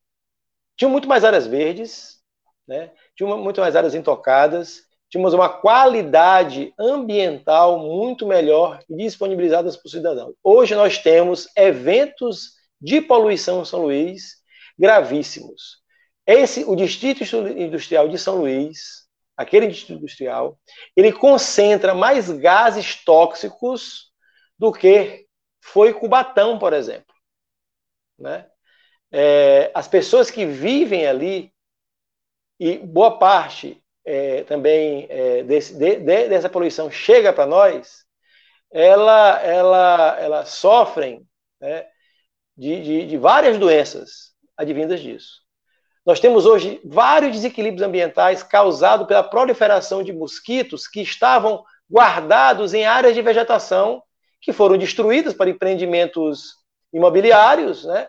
[0.76, 2.18] tinham muito mais áreas verdes,
[2.66, 2.90] né?
[3.16, 10.34] tinham muito mais áreas intocadas, tínhamos uma qualidade ambiental muito melhor disponibilizadas para o cidadão.
[10.42, 14.43] Hoje nós temos eventos de poluição em São Luís
[14.78, 15.82] gravíssimos.
[16.26, 19.04] Esse, o Distrito Industrial de São Luís,
[19.36, 20.58] aquele distrito industrial,
[20.96, 24.12] ele concentra mais gases tóxicos
[24.58, 25.26] do que
[25.60, 27.14] foi Cubatão, por exemplo.
[28.18, 28.46] Né?
[29.10, 31.52] É, as pessoas que vivem ali,
[32.58, 38.04] e boa parte é, também é, desse, de, de, dessa poluição chega para nós,
[38.70, 41.26] ela, ela, elas sofrem
[41.60, 41.86] né,
[42.56, 45.42] de, de, de várias doenças advindas disso.
[46.04, 52.84] Nós temos hoje vários desequilíbrios ambientais causados pela proliferação de mosquitos que estavam guardados em
[52.84, 54.02] áreas de vegetação
[54.40, 56.56] que foram destruídas para empreendimentos
[56.92, 58.08] imobiliários, né?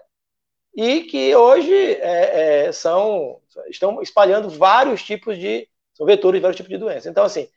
[0.75, 6.57] E que hoje é, é, são estão espalhando vários tipos de são vetores de vários
[6.57, 7.05] tipos de doenças.
[7.05, 7.47] Então, assim,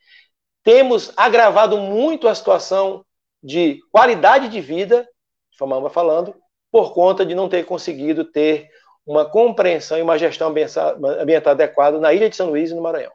[0.63, 3.05] temos agravado muito a situação
[3.43, 5.09] de qualidade de vida,
[5.51, 6.35] de forma falando,
[6.71, 8.69] por conta de não ter conseguido ter
[9.07, 13.13] uma compreensão e uma gestão ambiental adequada na ilha de São Luís e no Maranhão.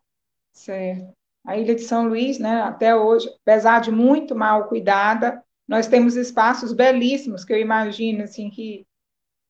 [0.52, 1.14] Certo.
[1.46, 6.16] A ilha de São Luís, né, até hoje, apesar de muito mal cuidada, nós temos
[6.16, 8.86] espaços belíssimos que eu imagino assim que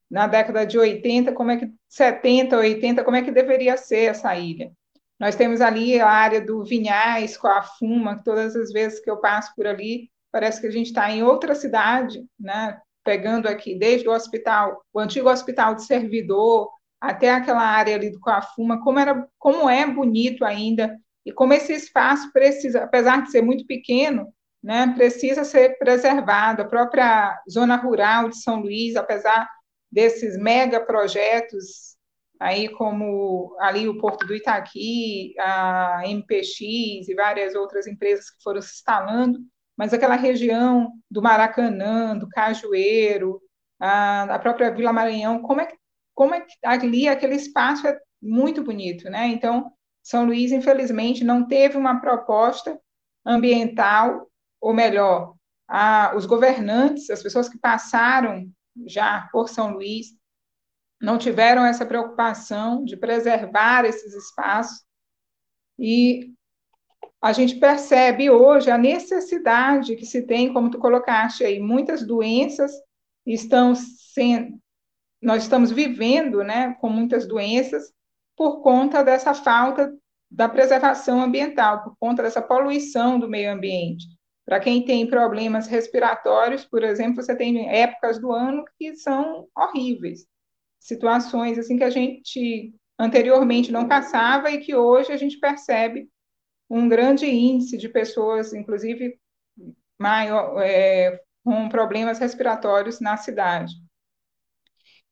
[0.09, 4.35] na década de 80, como é que 70, 80, como é que deveria ser essa
[4.35, 4.71] ilha?
[5.19, 9.09] Nós temos ali a área do Vinhais com a Fuma, que todas as vezes que
[9.09, 12.79] eu passo por ali, parece que a gente está em outra cidade, né?
[13.03, 18.19] Pegando aqui desde o hospital, o antigo hospital de servidor, até aquela área ali do
[18.19, 23.41] Coafuma, como, era, como é bonito ainda, e como esse espaço precisa, apesar de ser
[23.41, 26.61] muito pequeno, né, precisa ser preservado.
[26.61, 29.49] A própria zona rural de São Luís, apesar
[29.91, 31.97] desses mega projetos,
[32.39, 38.61] aí como ali o Porto do Itaqui, a MPX e várias outras empresas que foram
[38.61, 39.39] se instalando,
[39.77, 43.41] mas aquela região do Maracanã, do Cajueiro,
[43.79, 45.67] a, a própria Vila Maranhão, como é
[46.15, 49.27] como é ali aquele espaço é muito bonito, né?
[49.27, 52.79] Então, São Luís, infelizmente, não teve uma proposta
[53.25, 54.29] ambiental,
[54.62, 55.36] ou melhor,
[55.67, 58.47] a, os governantes, as pessoas que passaram
[58.86, 60.07] já por São Luís,
[61.01, 64.86] não tiveram essa preocupação de preservar esses espaços
[65.77, 66.33] E
[67.23, 72.73] a gente percebe hoje a necessidade que se tem, como tu colocaste aí, muitas doenças
[73.25, 74.59] estão sendo,
[75.21, 77.93] nós estamos vivendo, né, com muitas doenças
[78.36, 79.95] por conta dessa falta
[80.29, 84.05] da preservação ambiental, por conta dessa poluição do meio ambiente.
[84.45, 90.27] Para quem tem problemas respiratórios, por exemplo, você tem épocas do ano que são horríveis.
[90.77, 96.09] Situações assim que a gente anteriormente não passava e que hoje a gente percebe
[96.73, 99.19] um grande índice de pessoas, inclusive
[99.97, 103.73] maior, é, com problemas respiratórios na cidade.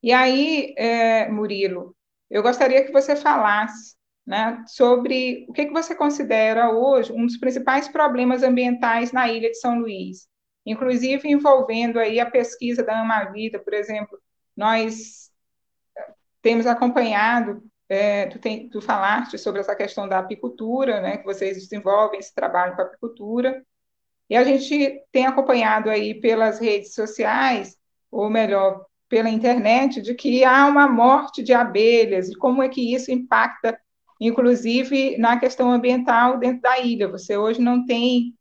[0.02, 1.96] E aí, é, Murilo,
[2.32, 3.96] eu gostaria que você falasse
[4.26, 9.52] né, sobre o que, que você considera hoje um dos principais problemas ambientais na ilha
[9.52, 10.28] de São Luís,
[10.66, 14.20] inclusive envolvendo aí a pesquisa da Amavida, por exemplo,
[14.58, 15.30] nós
[16.42, 21.58] temos acompanhado, é, tu, tem, tu falaste sobre essa questão da apicultura, né, que vocês
[21.58, 23.62] desenvolvem esse trabalho com a apicultura,
[24.30, 27.78] e a gente tem acompanhado aí pelas redes sociais,
[28.10, 32.94] ou melhor, pela internet, de que há uma morte de abelhas, e como é que
[32.94, 33.78] isso impacta
[34.22, 37.08] inclusive na questão ambiental dentro da ilha.
[37.08, 38.36] Você hoje não tem.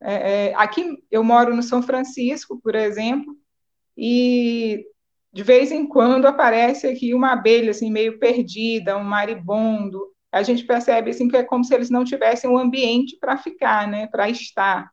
[0.00, 3.36] É, é, aqui eu moro no São Francisco, por exemplo,
[3.96, 4.86] e
[5.36, 10.10] de vez em quando aparece aqui uma abelha assim meio perdida, um maribondo.
[10.32, 13.86] A gente percebe assim que é como se eles não tivessem um ambiente para ficar,
[13.86, 14.90] né, para estar.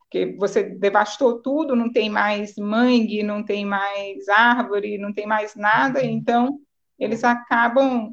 [0.00, 5.54] Porque você devastou tudo, não tem mais mangue, não tem mais árvore, não tem mais
[5.54, 6.58] nada, então
[6.98, 8.12] eles acabam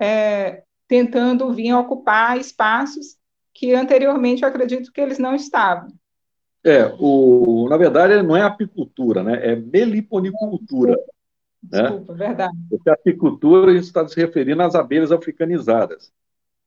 [0.00, 3.16] é, tentando vir ocupar espaços
[3.54, 5.86] que anteriormente eu acredito que eles não estavam.
[6.64, 9.52] É, o, na verdade, não é apicultura, né?
[9.52, 10.96] é meliponicultura.
[11.62, 12.18] Desculpa, né?
[12.18, 12.56] verdade.
[12.68, 16.12] Porque a apicultura a gente está se referindo às abelhas africanizadas.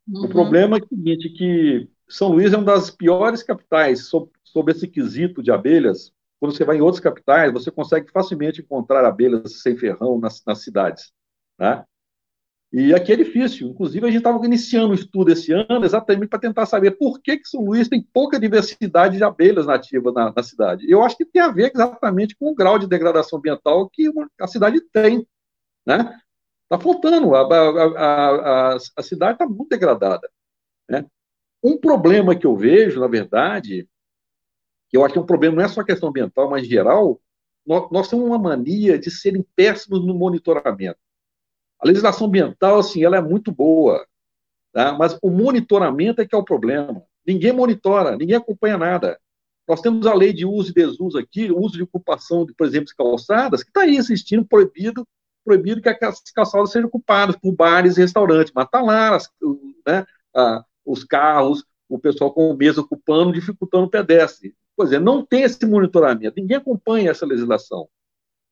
[0.08, 0.26] Uhum.
[0.26, 4.72] O problema é o seguinte, que São Luís é uma das piores capitais sob, sob
[4.72, 6.14] esse quesito de abelhas.
[6.40, 10.62] Quando você vai em outras capitais, você consegue facilmente encontrar abelhas sem ferrão nas, nas
[10.62, 11.12] cidades.
[11.58, 11.84] Né?
[12.78, 13.70] E aqui é difícil.
[13.70, 17.38] Inclusive, a gente estava iniciando um estudo esse ano exatamente para tentar saber por que,
[17.38, 20.86] que São Luís tem pouca diversidade de abelhas nativas na, na, cidade.
[20.92, 24.12] Eu acho que tem a ver exatamente com o grau de degradação ambiental que
[24.42, 25.26] a cidade tem.
[25.86, 26.20] Né?
[26.64, 30.30] Está faltando, a, a, a, a cidade está muito degradada.
[30.90, 31.06] Né?
[31.64, 33.88] Um problema que eu vejo, na verdade,
[34.90, 37.22] que eu acho que é um problema não é só questão ambiental, mas geral,
[37.66, 41.00] nós, nós temos uma mania de serem péssimos no monitoramento.
[41.82, 44.06] A legislação ambiental, assim, ela é muito boa,
[44.74, 44.94] tá?
[44.94, 47.04] mas o monitoramento é que é o problema.
[47.26, 49.20] Ninguém monitora, ninguém acompanha nada.
[49.68, 52.88] Nós temos a lei de uso e desuso aqui, uso de ocupação, de, por exemplo,
[52.88, 55.08] de calçadas, que está aí existindo, proibido,
[55.44, 59.30] proibido que as calçadas sejam ocupadas por bares e restaurantes, mas está lá as,
[59.88, 60.06] né,
[60.86, 64.56] os carros, o pessoal com o mesa ocupando, dificultando o pedestre.
[64.76, 67.88] Pois é, não tem esse monitoramento, ninguém acompanha essa legislação.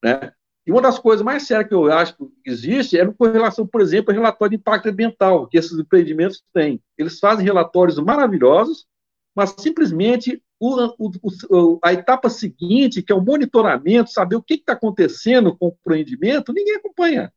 [0.02, 0.32] Né?
[0.66, 3.80] E uma das coisas mais sérias que eu acho que existe é com relação, por
[3.80, 6.82] exemplo, ao relatório de impacto ambiental que esses empreendimentos têm.
[6.96, 8.86] Eles fazem relatórios maravilhosos,
[9.34, 14.72] mas simplesmente o, o, a etapa seguinte, que é o monitoramento, saber o que está
[14.72, 17.32] acontecendo com o empreendimento, ninguém acompanha.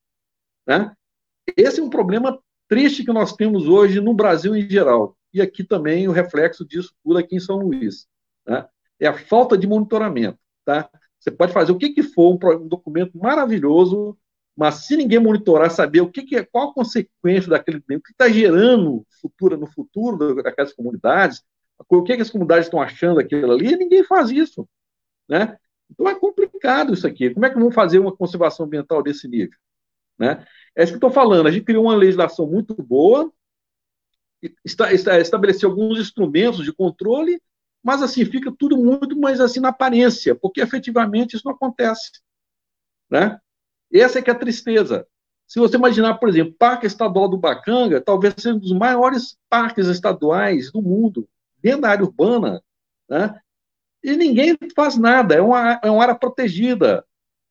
[0.65, 0.93] Né?
[1.55, 5.17] Esse é um problema triste que nós temos hoje no Brasil em geral.
[5.33, 8.07] E aqui também o reflexo disso tudo aqui em São Luís.
[8.45, 8.65] Né?
[8.99, 10.39] É a falta de monitoramento.
[10.63, 10.89] Tá?
[11.27, 14.17] Você pode fazer o que, que for, um, documento maravilhoso,
[14.55, 18.11] mas se ninguém monitorar, saber o que, que é, qual a consequência daquele o que
[18.11, 21.43] está gerando futuro, no futuro daquelas comunidades,
[21.77, 24.65] o que, que as comunidades estão achando daquilo ali, ninguém faz isso.
[25.27, 25.57] Né?
[25.91, 27.33] Então é complicado isso aqui.
[27.33, 29.57] Como é que vamos fazer uma conservação ambiental desse nível?
[30.17, 30.45] Né?
[30.73, 31.47] É isso que eu estou falando.
[31.47, 33.29] A gente criou uma legislação muito boa,
[34.63, 37.41] está, estabeleceu alguns instrumentos de controle,
[37.87, 42.11] mas assim, fica tudo muito mais assim na aparência, porque efetivamente isso não acontece.
[43.09, 43.39] Né?
[43.93, 45.07] Essa é que é a tristeza.
[45.47, 49.87] Se você imaginar, por exemplo, Parque Estadual do Bacanga, talvez seja um dos maiores parques
[49.87, 51.29] estaduais do mundo,
[51.61, 52.61] dentro da área urbana,
[53.09, 53.39] né?
[54.03, 57.05] e ninguém faz nada, é uma, é uma área protegida.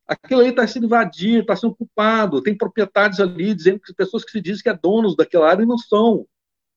[0.06, 4.32] Aquilo aí está sendo invadido, está sendo ocupado, tem proprietários ali dizendo que pessoas que
[4.32, 6.26] se dizem que é donos daquela área e não são.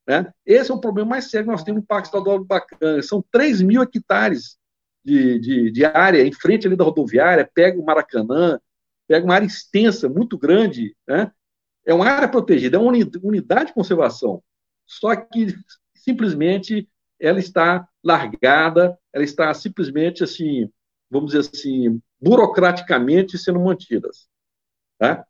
[0.10, 0.34] Né?
[0.44, 3.00] Esse é o problema mais sério nós temos no Parque Estadual Bacana.
[3.04, 4.58] São 3 mil hectares
[5.06, 8.60] de, de, de, área em frente ali da rodoviária, pega o Maracanã,
[9.08, 10.96] pega uma área extensa, muito grande.
[11.08, 11.32] Né?
[11.86, 12.92] É uma área protegida, é uma
[13.22, 14.42] unidade de conservação.
[14.88, 15.56] Só que
[15.94, 16.90] simplesmente
[17.20, 20.72] ela está largada, ela está simplesmente assim,
[21.08, 24.28] vamos dizer assim, burocraticamente sendo mantidas.
[24.98, 25.24] Tá?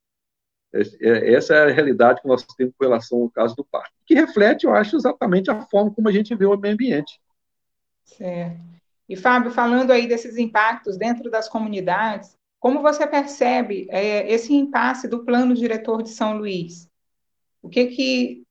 [0.72, 4.14] É, essa é a realidade que nós temos com relação ao caso do parque, que
[4.14, 7.20] reflete, eu acho, exatamente a forma como a gente vê o meio ambiente.
[8.04, 8.60] Certo.
[9.08, 15.08] E, Fábio, falando aí desses impactos dentro das comunidades, como você percebe é, esse impasse
[15.08, 16.88] do plano diretor de São Luís?
[17.62, 18.44] O que que,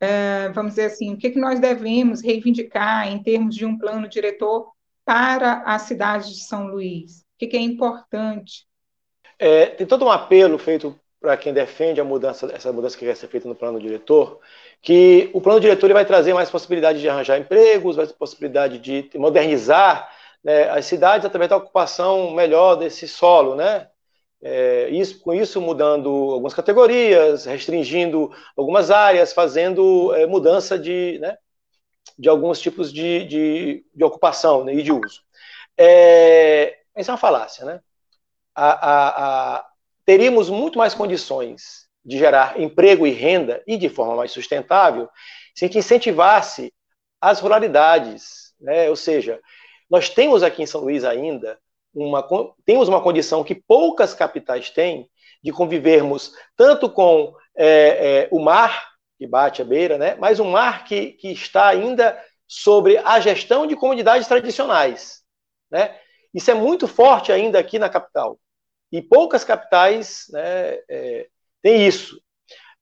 [0.00, 4.08] é, vamos dizer assim, o que que nós devemos reivindicar em termos de um plano
[4.08, 4.72] diretor
[5.04, 7.20] para a cidade de São Luís?
[7.20, 8.66] O que, que é importante?
[9.38, 13.14] É, tem todo um apelo feito para quem defende a mudança, essa mudança que vai
[13.14, 14.40] ser feita no plano diretor,
[14.80, 19.10] que o plano diretor ele vai trazer mais possibilidade de arranjar empregos, mais possibilidade de
[19.18, 20.10] modernizar
[20.42, 23.88] né, as cidades através da ocupação melhor desse solo, né?
[24.42, 31.36] É, isso, com isso mudando algumas categorias, restringindo algumas áreas, fazendo é, mudança de, né,
[32.18, 35.22] de alguns tipos de, de, de ocupação né, e de uso.
[35.76, 37.82] É, isso é uma falácia, né?
[38.54, 39.69] A, a,
[40.04, 45.08] teríamos muito mais condições de gerar emprego e renda, e de forma mais sustentável,
[45.54, 46.72] se a gente incentivasse
[47.20, 48.88] as ruralidades, né?
[48.88, 49.40] ou seja,
[49.88, 51.58] nós temos aqui em São Luís ainda
[51.94, 52.26] uma,
[52.64, 55.10] temos uma condição que poucas capitais têm
[55.42, 60.50] de convivermos tanto com é, é, o mar, que bate a beira, né, mas um
[60.50, 65.22] mar que, que está ainda sobre a gestão de comunidades tradicionais.
[65.70, 65.94] Né?
[66.32, 68.38] Isso é muito forte ainda aqui na capital.
[68.92, 71.28] E poucas capitais né, é,
[71.62, 72.20] têm isso,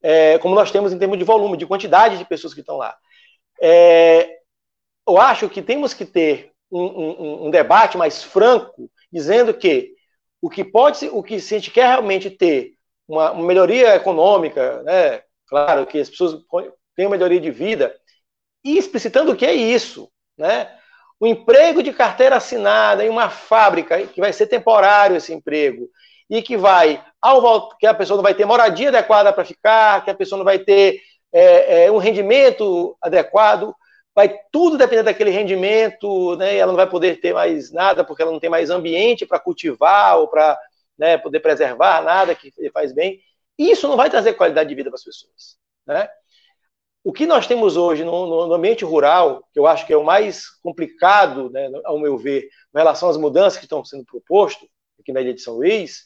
[0.03, 2.97] é, como nós temos em termos de volume, de quantidade de pessoas que estão lá.
[3.61, 4.39] É,
[5.07, 9.95] eu acho que temos que ter um, um, um, debate mais franco, dizendo que
[10.41, 12.75] o que pode, o que se a gente quer realmente ter
[13.07, 16.43] uma, uma melhoria econômica, né, claro que as pessoas
[16.95, 17.99] tenham melhoria de vida,
[18.65, 20.78] e explicitando o que é isso, né?
[21.21, 25.89] O emprego de carteira assinada em uma fábrica que vai ser temporário esse emprego
[26.31, 30.11] e que vai ao que a pessoa não vai ter moradia adequada para ficar, que
[30.11, 31.01] a pessoa não vai ter
[31.33, 33.75] é, é, um rendimento adequado,
[34.15, 36.57] vai tudo depender daquele rendimento, né?
[36.57, 40.19] ela não vai poder ter mais nada porque ela não tem mais ambiente para cultivar
[40.19, 40.59] ou para
[40.97, 43.21] né, poder preservar nada que faz bem.
[43.57, 45.57] Isso não vai trazer qualidade de vida para as pessoas,
[45.87, 46.09] né?
[47.09, 50.05] O que nós temos hoje no, no, ambiente rural, que eu acho que é o
[50.05, 54.69] mais complicado, né, ao meu ver, em relação às mudanças que estão sendo propostas
[55.01, 56.03] aqui na ilha de São Luís,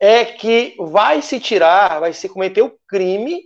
[0.00, 3.42] é que vai se tirar, vai se cometer o crime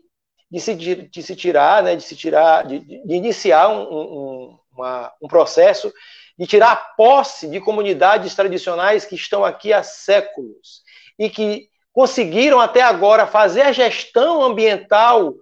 [0.48, 5.12] de se, de se tirar, né, de se tirar, de, de iniciar um, um, uma,
[5.20, 5.92] um processo
[6.38, 10.84] de tirar a posse de comunidades tradicionais que estão aqui há séculos
[11.18, 15.34] e que conseguiram até agora fazer a gestão ambiental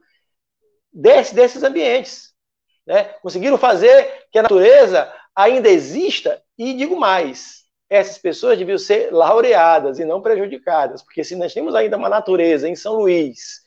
[0.96, 2.32] desse, desses ambientes.
[2.86, 3.04] Né?
[3.22, 9.98] Conseguiram fazer que a natureza ainda exista e digo mais, essas pessoas deviam ser laureadas
[9.98, 13.60] e não prejudicadas, porque se nós temos ainda uma natureza em São Luís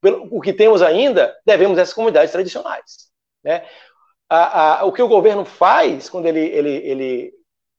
[0.00, 3.08] pelo, o que temos ainda, devemos essas comunidades tradicionais.
[3.42, 3.66] Né?
[4.28, 7.32] A, a, o que o governo faz quando ele, ele, ele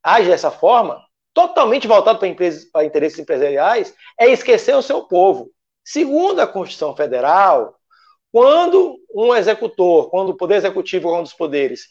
[0.03, 1.01] age dessa forma,
[1.33, 2.27] totalmente voltado para,
[2.73, 5.51] para interesses empresariais, é esquecer o seu povo.
[5.85, 7.78] Segundo a Constituição Federal,
[8.31, 11.87] quando um executor, quando o Poder Executivo, um dos poderes,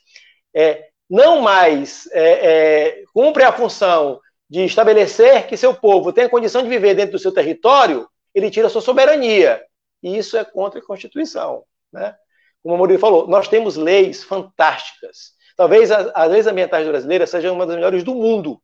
[0.54, 6.30] é, não mais é, é, cumpre a função de estabelecer que seu povo tem a
[6.30, 9.62] condição de viver dentro do seu território, ele tira a sua soberania
[10.02, 11.64] e isso é contra a Constituição.
[11.92, 12.14] Né?
[12.62, 15.32] Como o Murilo falou, nós temos leis fantásticas.
[15.56, 18.62] Talvez as, as leis ambientais brasileiras sejam uma das melhores do mundo.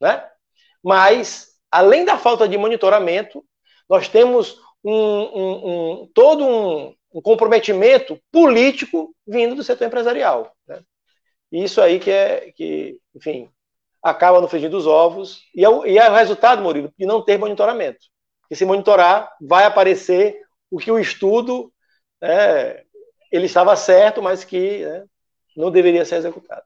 [0.00, 0.22] Né?
[0.82, 3.44] Mas, além da falta de monitoramento,
[3.88, 5.70] nós temos um, um,
[6.02, 10.54] um, todo um, um, comprometimento político vindo do setor empresarial.
[10.66, 10.80] Né?
[11.52, 13.48] E isso aí que é, que, enfim,
[14.02, 17.22] acaba no frigir dos ovos, e é, o, e é o resultado, Murilo, de não
[17.22, 18.06] ter monitoramento.
[18.40, 20.40] Porque se monitorar, vai aparecer
[20.70, 21.72] o que o estudo
[22.20, 22.82] né,
[23.32, 25.04] ele estava certo, mas que né,
[25.56, 26.62] não deveria ser executado.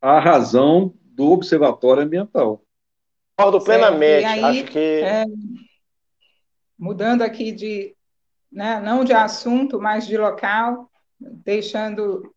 [0.00, 2.62] A razão do observatório ambiental.
[3.36, 4.24] Concordo plenamente.
[4.24, 5.24] Aí, acho que é,
[6.78, 7.96] mudando aqui de
[8.52, 12.34] né, não de assunto, mas de local, deixando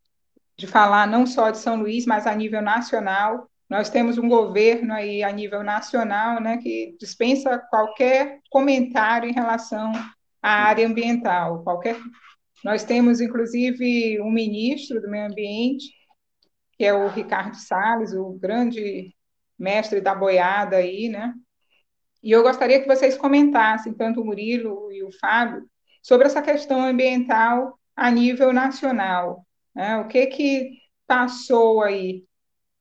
[0.57, 3.49] de falar não só de São Luís, mas a nível nacional.
[3.69, 9.91] Nós temos um governo aí a nível nacional, né, que dispensa qualquer comentário em relação
[10.41, 11.63] a área ambiental.
[11.63, 11.97] Qualquer...
[12.63, 15.91] Nós temos, inclusive, um ministro do meio ambiente,
[16.77, 19.13] que é o Ricardo Salles, o grande
[19.57, 21.33] mestre da boiada aí, né?
[22.21, 25.67] E eu gostaria que vocês comentassem, tanto o Murilo e o Fábio,
[26.05, 29.43] sobre essa questão ambiental a nível nacional.
[29.73, 29.97] Né?
[29.97, 30.77] O que que
[31.07, 32.23] passou aí?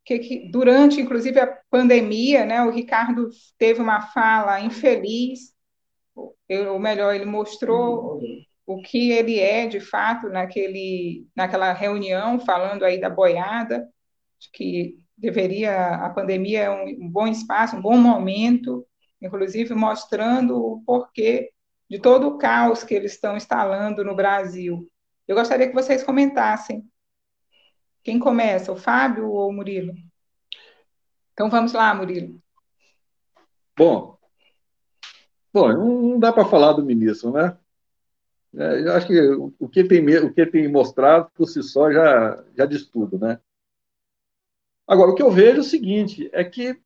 [0.05, 5.55] Que, que, durante, inclusive, a pandemia, né, o Ricardo teve uma fala infeliz
[6.15, 8.21] ou melhor, ele mostrou
[8.67, 13.89] o que ele é de fato naquele, naquela reunião, falando aí da boiada,
[14.53, 18.87] que deveria, a pandemia é um, um bom espaço, um bom momento,
[19.23, 21.54] inclusive mostrando o porquê
[21.89, 24.91] de todo o caos que eles estão instalando no Brasil.
[25.27, 26.89] Eu gostaria que vocês comentassem.
[28.03, 29.95] Quem começa, o Fábio ou o Murilo?
[31.33, 32.41] Então vamos lá, Murilo.
[33.77, 34.17] Bom,
[35.53, 37.59] bom não dá para falar do ministro, né?
[38.57, 39.21] É, eu acho que
[39.59, 43.41] o que tem, o que tem mostrado por si só já, já diz tudo, né?
[44.87, 46.79] Agora, o que eu vejo é o seguinte, é que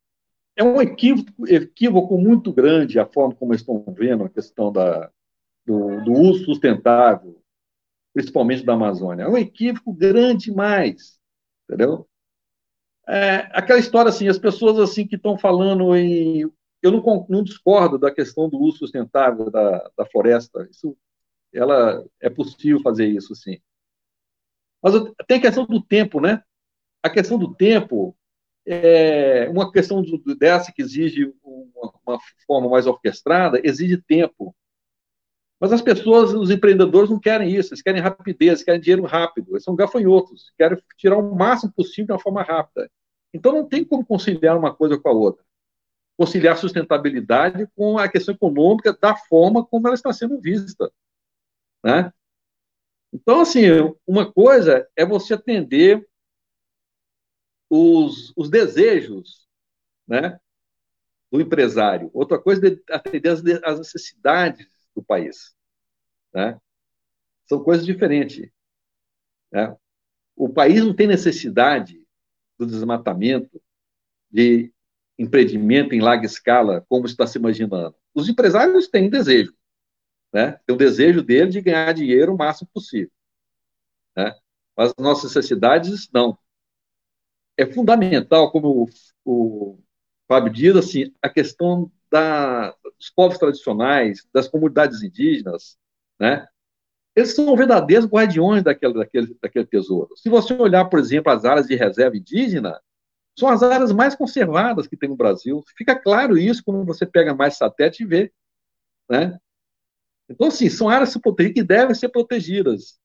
[0.59, 5.11] é um equívoco, equívoco muito grande a forma como estão vendo a questão da,
[5.65, 7.41] do, do uso sustentável,
[8.13, 9.23] principalmente da Amazônia.
[9.23, 11.21] É um equívoco grande demais,
[11.65, 12.09] entendeu?
[13.07, 16.51] É, aquela história assim, as pessoas assim que estão falando em...
[16.83, 20.97] Eu não, não, discordo da questão do uso sustentável da, da floresta, isso,
[21.53, 23.59] ela, é possível fazer isso, sim.
[24.83, 24.95] Mas
[25.27, 26.43] tem a questão do tempo, né?
[27.03, 28.17] a questão do tempo
[28.71, 30.03] é uma questão
[30.39, 34.55] dessa que exige uma, uma, forma mais orquestrada, exige tempo.
[35.59, 39.65] Mas as pessoas, os empreendedores não querem isso, eles querem rapidez, querem dinheiro rápido, eles
[39.65, 42.91] são gafanhotos, querem tirar o máximo possível de uma forma rápida.
[43.33, 45.43] Então não tem como conciliar uma coisa com a outra.
[46.17, 50.93] Conciliar sustentabilidade com a questão econômica da forma como ela está sendo vista.
[51.83, 52.13] Né?
[53.13, 53.63] Então, assim,
[54.07, 56.07] uma coisa é você atender
[57.69, 59.47] os, os desejos
[60.07, 60.39] né,
[61.31, 62.11] do empresário.
[62.13, 65.55] Outra coisa é atender as, as necessidades do país.
[66.33, 66.59] Né?
[67.47, 68.51] São coisas diferentes.
[69.53, 69.77] Né?
[70.35, 72.07] O país não tem necessidade
[72.59, 73.61] do desmatamento,
[74.31, 74.73] de
[75.19, 77.95] empreendimento em larga escala, como está se imaginando.
[78.15, 79.55] Os empresários têm desejo.
[80.33, 80.53] Né?
[80.67, 83.11] Tem o desejo dele de ganhar dinheiro o máximo possível.
[84.17, 84.35] Né?
[84.77, 86.39] Mas nossas necessidades, não
[87.59, 88.89] é fundamental, como o,
[89.25, 89.79] o
[90.29, 95.77] Fábio diz, assim, a questão da, dos povos tradicionais, das comunidades indígenas,
[96.19, 96.47] né?
[97.17, 100.17] Eles são verdadeiros guardiões daquele, daquele, daquele tesouro.
[100.17, 102.81] Se você olhar, por exemplo, as áreas de reserva indígena,
[103.37, 105.65] são as áreas mais conservadas que tem no Brasil.
[105.77, 108.33] Fica claro isso quando você pega mais satélite e vê,
[109.11, 109.37] né?
[110.29, 111.15] Então, assim, são áreas
[111.55, 113.01] que devem ser protegidas.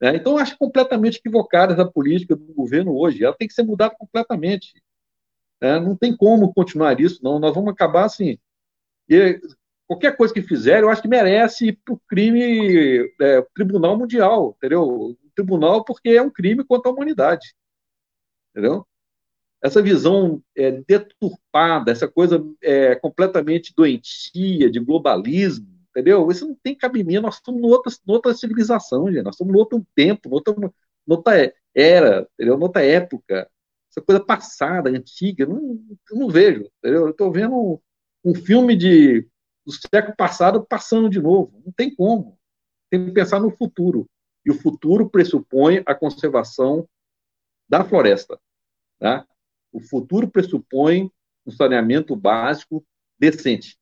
[0.00, 3.24] É, então, acho completamente equivocada essa política do governo hoje.
[3.24, 4.80] Ela tem que ser mudada completamente.
[5.60, 7.38] É, não tem como continuar isso, não.
[7.38, 8.38] Nós vamos acabar assim.
[9.08, 9.40] E
[9.88, 15.16] qualquer coisa que fizer, eu acho que merece para o crime, é, Tribunal Mundial, entendeu?
[15.34, 17.54] Tribunal, porque é um crime contra a humanidade.
[18.50, 18.86] Entendeu?
[19.62, 26.30] Essa visão é, deturpada, essa coisa é, completamente doentia de globalismo, entendeu?
[26.30, 29.24] Isso não tem cabimento, nós estamos noutra, noutra civilização, gente.
[29.24, 30.54] nós estamos em outro tempo, noutra,
[31.06, 32.58] noutra era, entendeu?
[32.58, 33.50] noutra época,
[33.90, 35.80] essa coisa passada, antiga, não,
[36.10, 37.06] não vejo, entendeu?
[37.06, 37.78] Eu estou vendo um,
[38.24, 39.22] um, filme de,
[39.64, 42.38] do século passado passando de novo, não tem como,
[42.90, 44.08] tem que pensar no futuro,
[44.44, 46.88] e o futuro pressupõe a conservação
[47.68, 48.38] da floresta,
[48.98, 49.26] tá?
[49.72, 51.10] O futuro pressupõe
[51.46, 52.84] um saneamento básico
[53.18, 53.77] decente.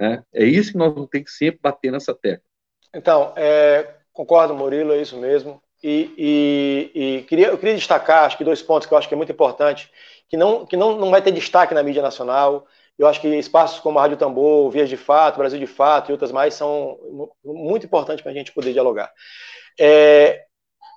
[0.00, 0.22] Né?
[0.32, 2.42] É isso que nós ter que sempre bater nessa tecla.
[2.94, 5.62] Então, é, concordo, Murilo, é isso mesmo.
[5.82, 9.14] E, e, e, queria, eu queria destacar, acho que dois pontos que eu acho que
[9.14, 9.90] é muito importante,
[10.28, 12.66] que não, que não, não vai ter destaque na mídia nacional.
[12.98, 16.12] Eu acho que espaços como a Rádio Tambor, Vias de Fato, Brasil de Fato e
[16.12, 16.98] outras mais são
[17.44, 19.12] muito importantes para a gente poder dialogar.
[19.78, 20.44] É,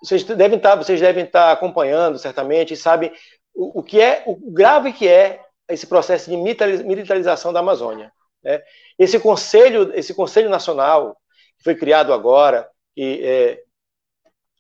[0.02, 3.12] vocês devem estar, vocês devem estar acompanhando certamente e sabem
[3.54, 8.12] o, o que é o grave que é esse processo de militarização da Amazônia.
[8.44, 8.62] Né?
[8.98, 11.18] Esse conselho, esse conselho nacional
[11.58, 13.64] que foi criado agora e, é,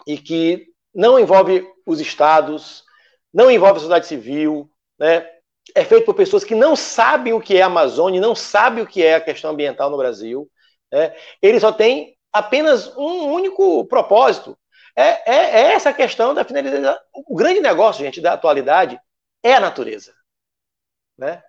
[0.07, 2.83] e que não envolve os estados,
[3.33, 5.27] não envolve a sociedade civil, né?
[5.75, 8.87] é feito por pessoas que não sabem o que é a Amazônia, não sabem o
[8.87, 10.49] que é a questão ambiental no Brasil.
[10.91, 11.15] Né?
[11.41, 14.57] Ele só tem apenas um único propósito.
[14.95, 16.97] É, é, é essa questão da finalização.
[17.13, 18.99] O grande negócio, gente, da atualidade
[19.41, 20.13] é a natureza.
[21.17, 21.41] Né?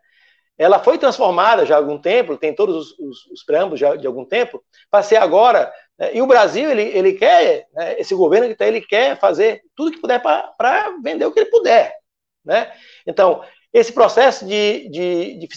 [0.56, 4.06] Ela foi transformada já há algum tempo, tem todos os, os, os preâmbulos já de
[4.06, 5.72] algum tempo, para ser agora.
[5.98, 9.62] Né, e o Brasil, ele, ele quer, né, esse governo que está, ele quer fazer
[9.74, 11.92] tudo que puder para vender o que ele puder.
[12.44, 12.72] Né?
[13.06, 13.42] Então,
[13.72, 15.48] esse processo de, de, de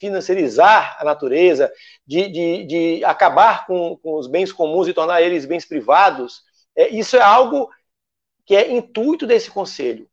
[0.00, 1.72] financiarizar a natureza,
[2.04, 6.42] de, de, de acabar com, com, os bens comuns e tornar eles bens privados,
[6.76, 7.70] é, isso é algo
[8.44, 10.08] que é intuito desse conselho.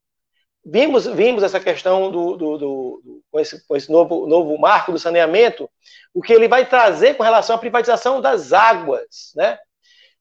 [0.66, 4.92] Vimos, vimos essa questão do, do, do, do, com, esse, com esse novo, novo marco
[4.92, 5.70] do saneamento,
[6.14, 9.32] o que ele vai trazer com relação à privatização das águas.
[9.36, 9.58] Né?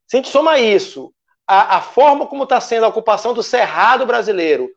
[0.06, 1.14] Se a gente soma isso,
[1.46, 4.68] a, a forma como está sendo a ocupação do cerrado brasileiro,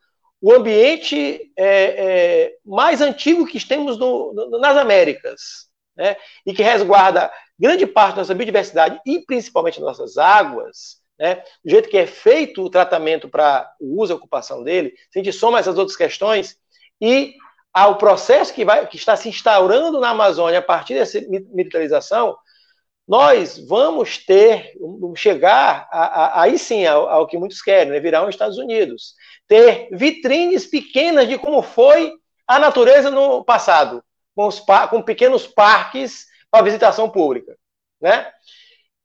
[0.41, 6.15] o ambiente é, é, mais antigo que temos no, no, nas Américas, né?
[6.45, 11.43] e que resguarda grande parte da nossa biodiversidade e principalmente nossas águas, né?
[11.63, 15.23] do jeito que é feito o tratamento para o uso e ocupação dele, se a
[15.23, 16.57] gente soma essas outras questões
[17.01, 17.35] e
[17.73, 22.35] ao processo que, vai, que está se instaurando na Amazônia a partir dessa militarização,
[23.07, 24.73] nós vamos ter,
[25.15, 27.99] chegar a, a, aí sim ao, ao, que muitos querem, né?
[27.99, 29.13] virar os Estados Unidos.
[29.47, 32.13] Ter vitrines pequenas de como foi
[32.45, 34.03] a natureza no passado,
[34.35, 34.59] com, os,
[34.89, 37.55] com pequenos parques para visitação pública.
[38.01, 38.29] Né?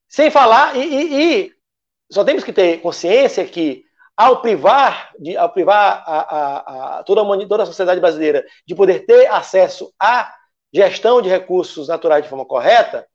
[0.08, 1.51] Sem falar, e, e, e
[2.12, 3.84] só temos que ter consciência que
[4.16, 8.74] ao privar, de, ao privar a, a, a toda, a, toda a sociedade brasileira de
[8.74, 10.32] poder ter acesso à
[10.72, 13.06] gestão de recursos naturais de forma correta,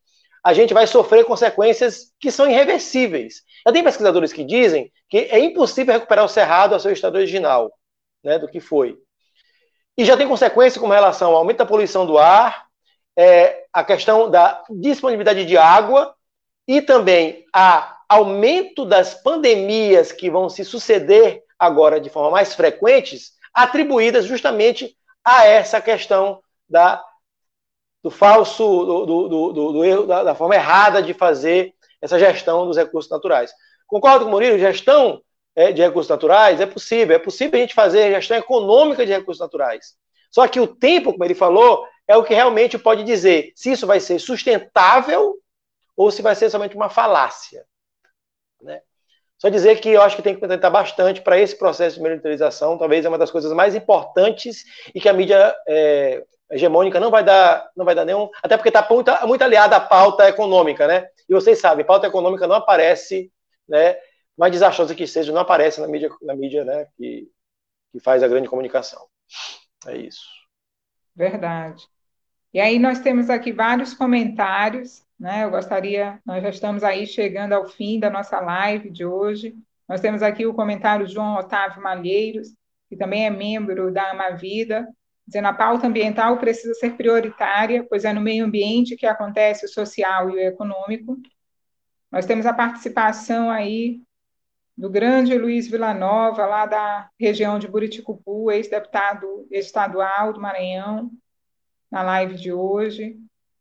[0.44, 3.44] a gente vai sofrer consequências que são irreversíveis.
[3.66, 7.72] Já tem pesquisadores que dizem que é impossível recuperar o cerrado ao seu estado original,
[8.24, 8.98] né, do que foi.
[9.98, 12.66] E já tem consequências com relação ao aumento da poluição do ar,
[13.18, 16.16] é, a questão da disponibilidade de água
[16.68, 23.34] e também a aumento das pandemias que vão se suceder agora de forma mais frequentes,
[23.54, 27.04] atribuídas justamente a essa questão da,
[28.04, 32.66] do falso, do, do, do, do erro, da, da, forma errada de fazer essa gestão
[32.66, 33.52] dos recursos naturais.
[33.88, 35.22] Concordo com o Murilo, gestão
[35.56, 39.42] é, de recursos naturais é possível, é possível a gente fazer gestão econômica de recursos
[39.42, 39.96] naturais.
[40.30, 43.88] Só que o tempo, como ele falou, é o que realmente pode dizer se isso
[43.88, 45.36] vai ser sustentável
[45.96, 47.66] ou se vai ser somente uma falácia.
[49.38, 52.78] Só dizer que eu acho que tem que tentar bastante para esse processo de militarização,
[52.78, 54.64] talvez é uma das coisas mais importantes
[54.94, 58.70] e que a mídia é, hegemônica não vai dar, não vai dar nenhum, até porque
[58.70, 61.08] está muito, muito aliada à pauta econômica, né?
[61.30, 63.32] E vocês sabem, pauta econômica não aparece,
[63.68, 63.98] né?
[64.36, 66.88] Mais desastrosa que seja, não aparece na mídia, na mídia, né?
[66.98, 67.30] Que,
[67.92, 69.08] que faz a grande comunicação.
[69.86, 70.26] É isso.
[71.16, 71.88] Verdade.
[72.54, 75.44] E aí nós temos aqui vários comentários né?
[75.44, 79.56] Eu gostaria, nós já estamos aí chegando ao fim da nossa live de hoje.
[79.88, 82.50] Nós temos aqui o comentário de João Otávio Malheiros,
[82.90, 84.88] que também é membro da Amavida,
[85.26, 89.70] dizendo a pauta ambiental precisa ser prioritária, pois é no meio ambiente que acontece o
[89.70, 91.18] social e o econômico.
[92.12, 94.02] Nós temos a participação aí
[94.78, 101.12] do grande Luiz Villanova, lá da região de Buriticupu, ex-deputado estadual do Maranhão,
[101.90, 103.18] na live de hoje.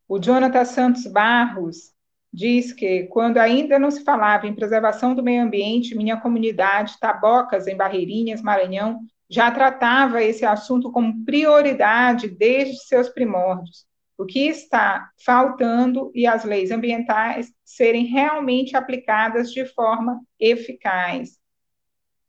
[0.09, 1.93] O Jonathan Santos Barros
[2.33, 7.67] diz que, quando ainda não se falava em preservação do meio ambiente, minha comunidade, Tabocas,
[7.67, 13.87] em Barreirinhas, Maranhão, já tratava esse assunto como prioridade desde seus primórdios.
[14.17, 21.39] O que está faltando e as leis ambientais serem realmente aplicadas de forma eficaz.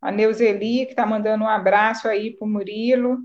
[0.01, 3.19] A Neuzeli, que está mandando um abraço aí para o Murilo.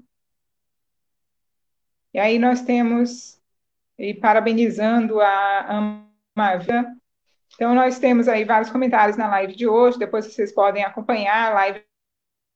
[2.15, 3.42] E aí nós temos
[4.03, 5.95] e parabenizando a
[6.37, 6.85] Amavia.
[7.55, 11.55] Então, nós temos aí vários comentários na live de hoje, depois vocês podem acompanhar, a
[11.55, 11.85] live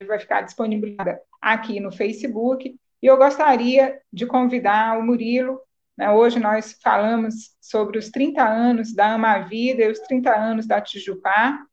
[0.08, 2.76] vai ficar disponibilizada aqui no Facebook.
[3.00, 5.60] E eu gostaria de convidar o Murilo,
[5.96, 10.80] né, hoje nós falamos sobre os 30 anos da Amavida e os 30 anos da
[10.80, 11.64] Tijupá,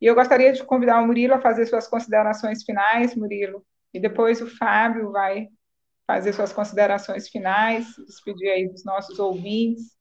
[0.00, 3.64] e eu gostaria de convidar o Murilo a fazer suas considerações finais, Murilo,
[3.94, 5.48] e depois o Fábio vai
[6.06, 9.96] fazer suas considerações finais, despedir aí dos nossos ouvintes.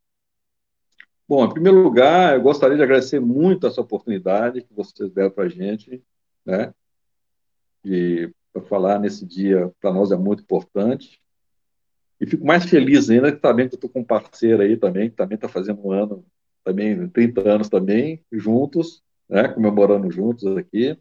[1.28, 5.46] Bom, em primeiro lugar, eu gostaria de agradecer muito essa oportunidade que vocês deram para
[5.46, 6.04] a gente,
[6.46, 6.74] né?
[7.86, 11.22] E para falar nesse dia, para nós é muito importante.
[12.20, 15.10] E fico mais feliz ainda que também que eu estou com um parceiro aí também,
[15.10, 16.26] que também está fazendo um ano,
[16.64, 19.48] também 30 anos também, juntos, né?
[19.48, 20.98] Comemorando juntos aqui.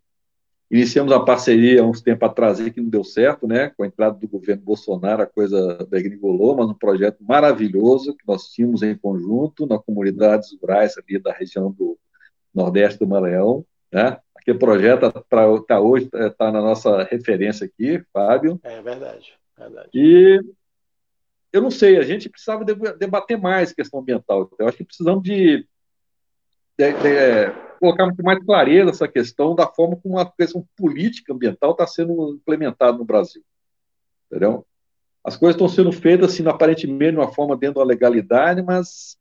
[0.70, 3.70] Iniciamos a parceria há uns tempos atrás que não deu certo, né?
[3.70, 8.44] Com a entrada do governo Bolsonaro, a coisa degringolou, mas um projeto maravilhoso que nós
[8.44, 11.98] tínhamos em conjunto na comunidades rurais ali da região do
[12.54, 14.18] Nordeste do Maranhão, né?
[14.32, 18.60] Aquele projeto está tá hoje está na nossa referência aqui, Fábio.
[18.62, 19.90] É verdade, verdade.
[19.92, 20.40] E
[21.52, 24.48] eu não sei, a gente precisava debater mais questão ambiental.
[24.56, 25.66] Eu acho que precisamos de,
[26.78, 31.72] de, de colocar muito mais clareza essa questão da forma como a questão política ambiental
[31.72, 33.42] está sendo implementada no Brasil.
[34.26, 34.66] Entendeu?
[35.24, 39.18] As coisas estão sendo feitas, assim, aparentemente, de uma forma dentro da legalidade, mas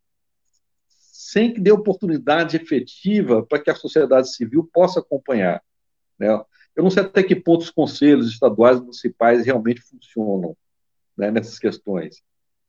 [0.87, 5.61] sem que dê oportunidade efetiva para que a sociedade civil possa acompanhar.
[6.17, 6.27] Né?
[6.75, 10.55] Eu não sei até que ponto os conselhos estaduais e municipais realmente funcionam
[11.17, 12.23] né, nessas questões,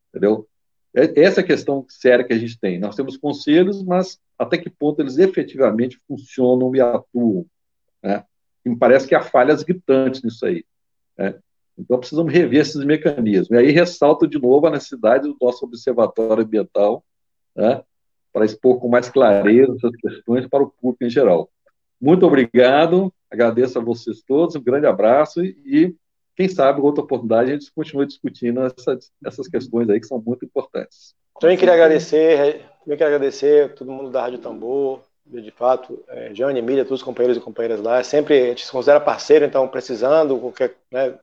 [0.08, 0.48] entendeu?
[0.94, 2.78] É, essa é a questão séria que a gente tem.
[2.78, 7.46] Nós temos conselhos, mas até que ponto eles efetivamente funcionam e atuam,
[8.02, 8.24] né?
[8.64, 10.64] E me parece que há falhas gritantes nisso aí.
[11.16, 11.34] Né?
[11.78, 13.50] Então, precisamos rever esses mecanismos.
[13.50, 17.02] E aí ressalto de novo a necessidade do nosso observatório ambiental
[17.56, 17.82] né?
[18.32, 21.50] para expor com mais clareza essas questões para o público em geral.
[22.00, 25.94] Muito obrigado, agradeço a vocês todos, um grande abraço e,
[26.40, 30.42] quem sabe, outra oportunidade a gente continua discutindo essas, essas questões aí que são muito
[30.42, 31.14] importantes.
[31.38, 36.58] Também queria agradecer, também queria agradecer todo mundo da Rádio Tambor, de fato, é, Jane,
[36.58, 40.38] Emília, todos os companheiros e companheiras lá, sempre a gente se considera parceiro, então precisando,
[40.38, 41.14] qualquer, né,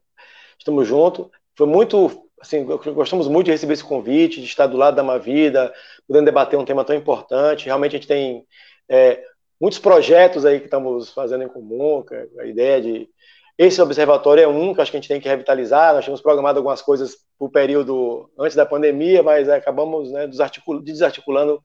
[0.57, 1.25] estamos juntos.
[1.55, 5.73] Foi muito, assim, gostamos muito de receber esse convite, de estar do lado da Vida,
[6.07, 7.65] podendo debater um tema tão importante.
[7.65, 8.45] Realmente a gente tem
[8.87, 9.23] é,
[9.59, 12.05] muitos projetos aí que estamos fazendo em comum,
[12.39, 13.09] a ideia de
[13.57, 15.93] esse observatório é um que acho que a gente tem que revitalizar.
[15.93, 21.63] Nós tínhamos programado algumas coisas para o período antes da pandemia, mas acabamos né, desarticulando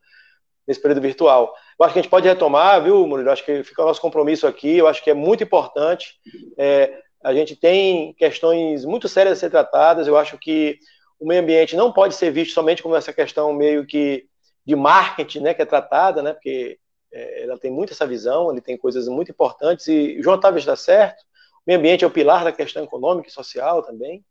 [0.66, 1.54] nesse período virtual.
[1.78, 3.28] Eu acho que a gente pode retomar, viu, Murilo?
[3.28, 4.78] Eu acho que fica o nosso compromisso aqui.
[4.78, 6.14] Eu acho que é muito importante.
[6.56, 10.06] É, a gente tem questões muito sérias a ser tratadas.
[10.06, 10.78] Eu acho que
[11.20, 14.24] o meio ambiente não pode ser visto somente como essa questão meio que
[14.64, 16.78] de marketing, né, que é tratada, né, porque
[17.12, 20.58] é, ela tem muito essa visão, ele tem coisas muito importantes e o João Otávio
[20.58, 21.22] está certo.
[21.66, 24.24] Meio ambiente é o pilar da questão econômica e social também.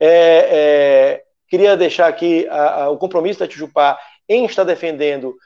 [0.00, 3.98] É, é, queria deixar aqui a, a, o compromisso da Tijupá
[4.28, 5.36] em estar defendendo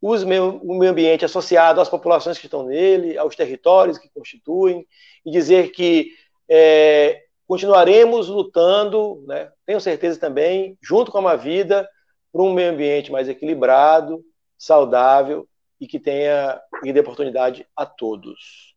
[0.00, 4.86] o meio ambiente associado às populações que estão nele, aos territórios que constituem,
[5.24, 6.10] e dizer que
[6.46, 11.88] é, continuaremos lutando, né, tenho certeza também, junto com a vida,
[12.30, 14.22] para um meio ambiente mais equilibrado,
[14.58, 15.48] saudável
[15.80, 18.73] e que tenha e dê oportunidade a todos.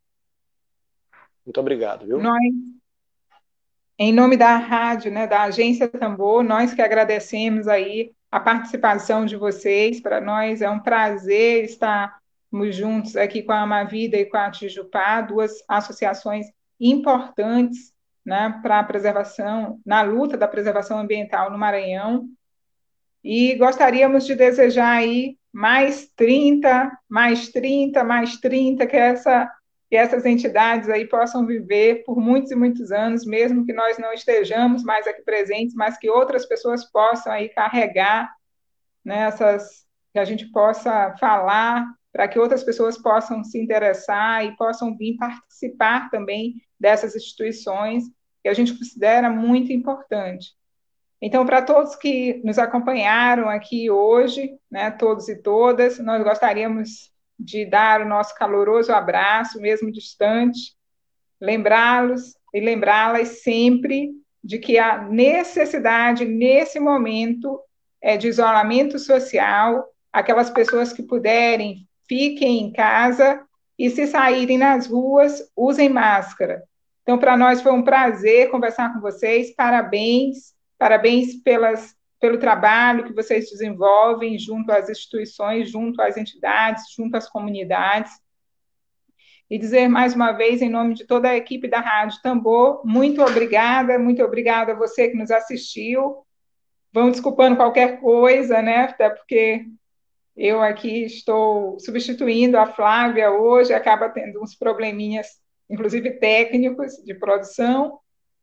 [1.48, 2.20] Muito obrigado, viu?
[2.20, 2.42] Nós,
[3.98, 9.34] em nome da rádio, né, da Agência Tambor, nós que agradecemos aí a participação de
[9.34, 9.98] vocês.
[9.98, 15.22] Para nós é um prazer estarmos juntos aqui com a Amavida e com a Tijupá,
[15.22, 16.44] duas associações
[16.78, 17.94] importantes
[18.26, 22.28] né, para a preservação, na luta da preservação ambiental no Maranhão.
[23.24, 29.50] E gostaríamos de desejar aí mais 30, mais 30, mais 30, que essa
[29.88, 34.12] que essas entidades aí possam viver por muitos e muitos anos, mesmo que nós não
[34.12, 38.30] estejamos mais aqui presentes, mas que outras pessoas possam aí carregar
[39.04, 39.68] nessas, né,
[40.12, 45.16] que a gente possa falar para que outras pessoas possam se interessar e possam vir
[45.16, 48.04] participar também dessas instituições
[48.42, 50.56] que a gente considera muito importante.
[51.20, 57.64] Então, para todos que nos acompanharam aqui hoje, né, todos e todas, nós gostaríamos de
[57.64, 60.76] dar o nosso caloroso abraço, mesmo distante,
[61.40, 64.10] lembrá-los e lembrá-las sempre
[64.42, 67.60] de que a necessidade, nesse momento,
[68.00, 73.42] é de isolamento social, aquelas pessoas que puderem, fiquem em casa
[73.78, 76.62] e, se saírem nas ruas, usem máscara.
[77.02, 83.12] Então, para nós foi um prazer conversar com vocês, parabéns, parabéns pelas pelo trabalho que
[83.12, 88.12] vocês desenvolvem junto às instituições, junto às entidades, junto às comunidades.
[89.50, 93.22] E dizer mais uma vez, em nome de toda a equipe da Rádio Tambor, muito
[93.22, 96.18] obrigada, muito obrigada a você que nos assistiu.
[96.92, 98.82] Vão desculpando qualquer coisa, né?
[98.84, 99.64] Até porque
[100.36, 105.26] eu aqui estou substituindo a Flávia hoje, acaba tendo uns probleminhas,
[105.68, 107.98] inclusive técnicos, de produção,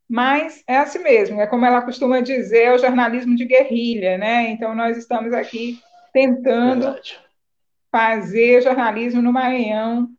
[0.10, 4.49] mas é assim mesmo, é como ela costuma dizer, é o jornalismo de guerrilha, né?
[4.49, 5.80] Então nós estamos aqui
[6.14, 7.20] tentando Verdade.
[7.91, 10.10] fazer jornalismo no Maranhão,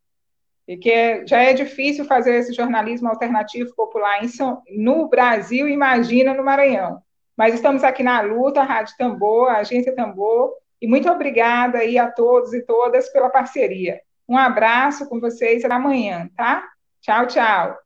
[0.69, 5.69] e que é, já é difícil fazer esse jornalismo alternativo popular em São, no Brasil,
[5.69, 7.01] imagina no Maranhão.
[7.37, 11.99] Mas estamos aqui na luta, a Rádio Tambor, a Agência Tambor, e muito obrigada aí
[11.99, 14.01] a todos e todas pela parceria.
[14.29, 16.67] Um abraço com vocês até amanhã, tá?
[17.01, 17.86] Tchau, tchau.